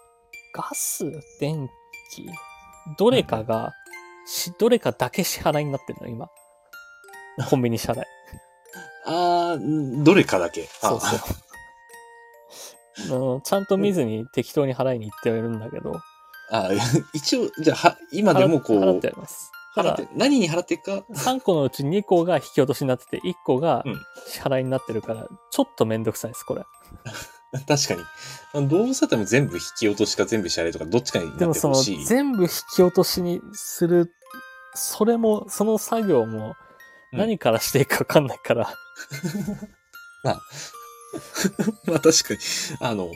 [0.53, 1.05] ガス、
[1.39, 1.70] 電
[2.11, 2.30] 気、
[2.97, 3.74] どれかが、
[4.26, 6.30] し、どれかだけ支払いになってるの、今。
[7.49, 8.05] コンビニ支払い。
[9.05, 10.64] あー、どれかだけ。
[10.64, 11.20] そうそう。
[12.95, 15.95] あのちゃんと見ずに適当に払いに行ってはいるんだけど、
[16.51, 16.70] ああ、
[17.14, 19.51] 一応、じゃあ、は今でもこう、払ってあります。
[19.76, 23.95] 払って、何に払っていくか、3個のうち2個が引き落としになってて、1個がうん
[24.28, 26.63] 支払いになってるから、ちょっとめんどくさいです、これ。
[27.67, 28.01] 確かに。
[28.53, 32.05] あの動物だったらもう全部引き落としか全部支払いとか、どっちかになっでもそのてほしい。
[32.05, 34.11] 全部引き落としにする、
[34.74, 36.55] それも、その作業も
[37.11, 38.74] うん何からしていいかわかんないから、
[40.24, 40.41] まあ
[41.99, 42.39] 確かに。
[42.80, 43.11] あの、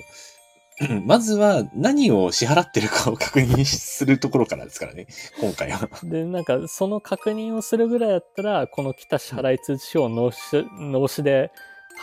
[1.05, 5.07] まずは何を支払ってるかを確認するところからですからね、
[5.41, 5.89] 今回は。
[6.03, 10.39] で、なんかその確認をするぐらいだったら、この来た支払い通知書を納し
[10.79, 11.51] 納しで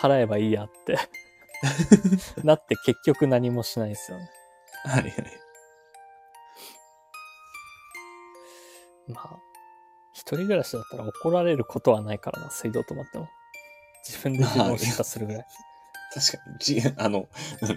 [0.00, 0.98] 払えばいいやって、
[2.42, 4.28] なって結局何もしないですよね。
[4.84, 5.14] はいはい。
[9.06, 9.38] まあ、
[10.12, 13.28] 一人暮らしだったら怒られることはないからな、水道止まっても。
[14.04, 15.46] 自分で自分を出荷するぐらい。
[16.14, 17.28] 確かに、じ、 あの、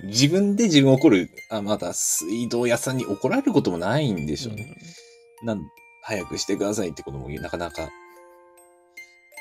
[0.03, 4.75] 自分で自分を怒る、あ、まだ水道屋さんに怒られることもないんでしょうね。
[5.43, 5.61] なん、
[6.03, 7.89] 早くしてくださいってこともなかなか。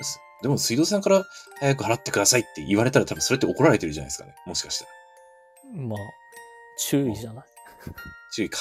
[0.02, 1.24] すでも水道さんから
[1.58, 4.34] 早く払ってくださいって言われたら多分それって怒られてるじゃないですかね。
[4.46, 4.90] もしかしたら。
[5.72, 5.98] うんまあ、
[6.78, 7.44] 注意じゃない？
[8.34, 8.58] 注意か。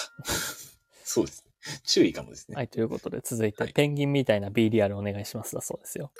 [1.03, 1.51] そうですね。
[1.83, 2.55] 注意かもですね。
[2.55, 6.11] はい、ということで続いて、はいペンギンみたいな B リアルお願いしますだそうですよ。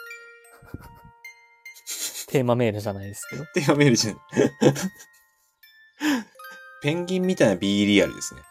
[2.35, 3.45] テーマメールじゃないですけど。
[3.53, 4.17] テーマメールじゃん。
[6.83, 8.41] ペンギンみたいな B リアルですね。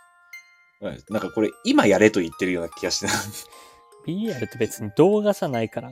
[0.80, 3.09] はいなんかこれ今やれと言ってるような気がして。
[4.07, 5.91] B リアルって別に動画じゃないから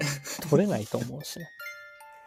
[0.49, 1.51] 撮れないと思うしね。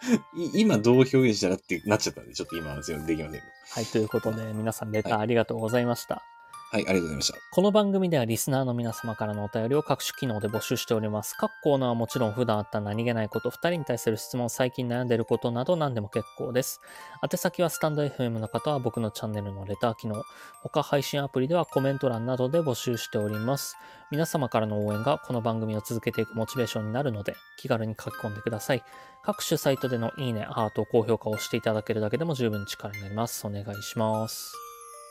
[0.38, 3.42] い今どう表現したらってなっちゃったんで、ちょっと今は全然できません。
[3.72, 6.16] はい、ということで皆さんレターありがとうございました。
[6.16, 6.24] はい、
[6.72, 7.38] はいありがとうございました。
[7.52, 11.36] この番組ではリスナーの皆様からのお便りを各種機能で募集しております。
[11.38, 16.82] 各コーナーはもちろん普段あった何気ないこと、二人に対する質問、最近悩んでいることなど何でも結構です。
[17.24, 20.24] 宛先はスタンド FM の方は僕のチャンネルのレター機能、
[20.64, 23.78] 他配信アプリではコメント欄などで募集しております。
[24.12, 28.84] 皆様からの応援がこの番組を続けていくモチベーションになるので、気軽に書き込んでください。
[29.24, 33.46] 各種サイトでのいいね、ハート、高評価をしていただけるだけでも十分力になります。
[33.46, 34.65] お願いします。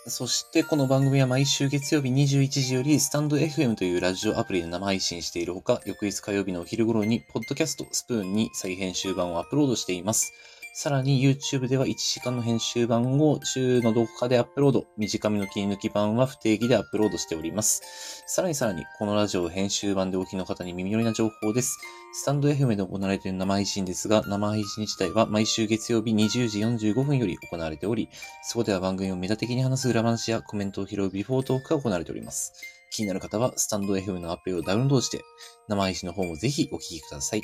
[0.06, 10.34] そして、この番組は毎週月曜日21時より、スタンド FM というラジオアプリで生配信しているほか、翌日火曜日のお昼頃に、ポッドキャストスプーンに再編集版をアップロードしています。
[10.76, 18.24] さらに YouTube では1時間の編集版を週のどこかでアップロード、短めの切り抜き版は不定期でアップロードしております。
[18.26, 21.78] さらにさらに、このラジオ編集版でお聞きの方に耳寄りな情報です。
[22.12, 26.58] スタンド FM で行われている生配信ですが、生配信自体は毎週月曜日20時
[26.90, 28.08] 45分より行われており、
[28.42, 32.52] そこでは番組をメタ的に話す裏話やコメントを拾うビフォートークが行われております。
[32.90, 35.22] 気になる方は、スタンド FM のアプリをダウンロードして、
[35.68, 37.42] 生配信の方もぜひお聞きください。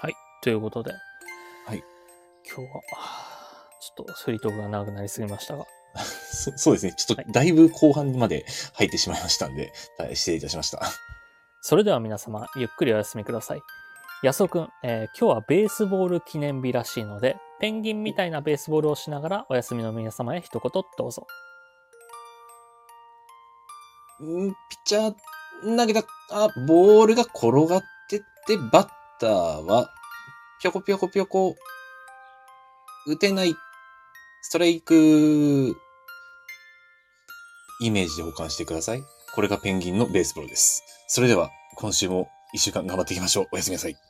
[0.00, 0.12] はい。
[0.42, 0.92] ということで。
[2.56, 2.66] はい。
[2.66, 2.80] 今日は、
[3.80, 5.66] ちょっとフリートークが長くなりすぎましたが。
[6.32, 6.94] そそうですね。
[6.94, 10.80] ちょっはいとだいぶ後半まで入ってしまいましたんで、大失礼いたしました。
[11.62, 13.62] それでは皆様、ゆっくりお休みください。
[14.22, 21.26] 安尾くん、えー今日はベースボール記念日らしいので、ペンギンみたいなベースボールをしながら、お休みの皆様へ一言どうぞ。
[24.22, 28.88] んピッチャー、投げた、あ、ボールが転がってって、バッ
[29.18, 29.30] ター
[29.64, 29.90] は、
[30.60, 31.56] ぴょこぴょこぴょこ、
[33.06, 33.54] 打てない、
[34.42, 35.74] ストライク、
[37.80, 39.02] イメージで保管してください。
[39.34, 40.82] これがペンギンのベースボールです。
[41.08, 43.46] それでは、今週も一週間頑張っていきましょう。
[43.52, 44.09] おやすみなさい。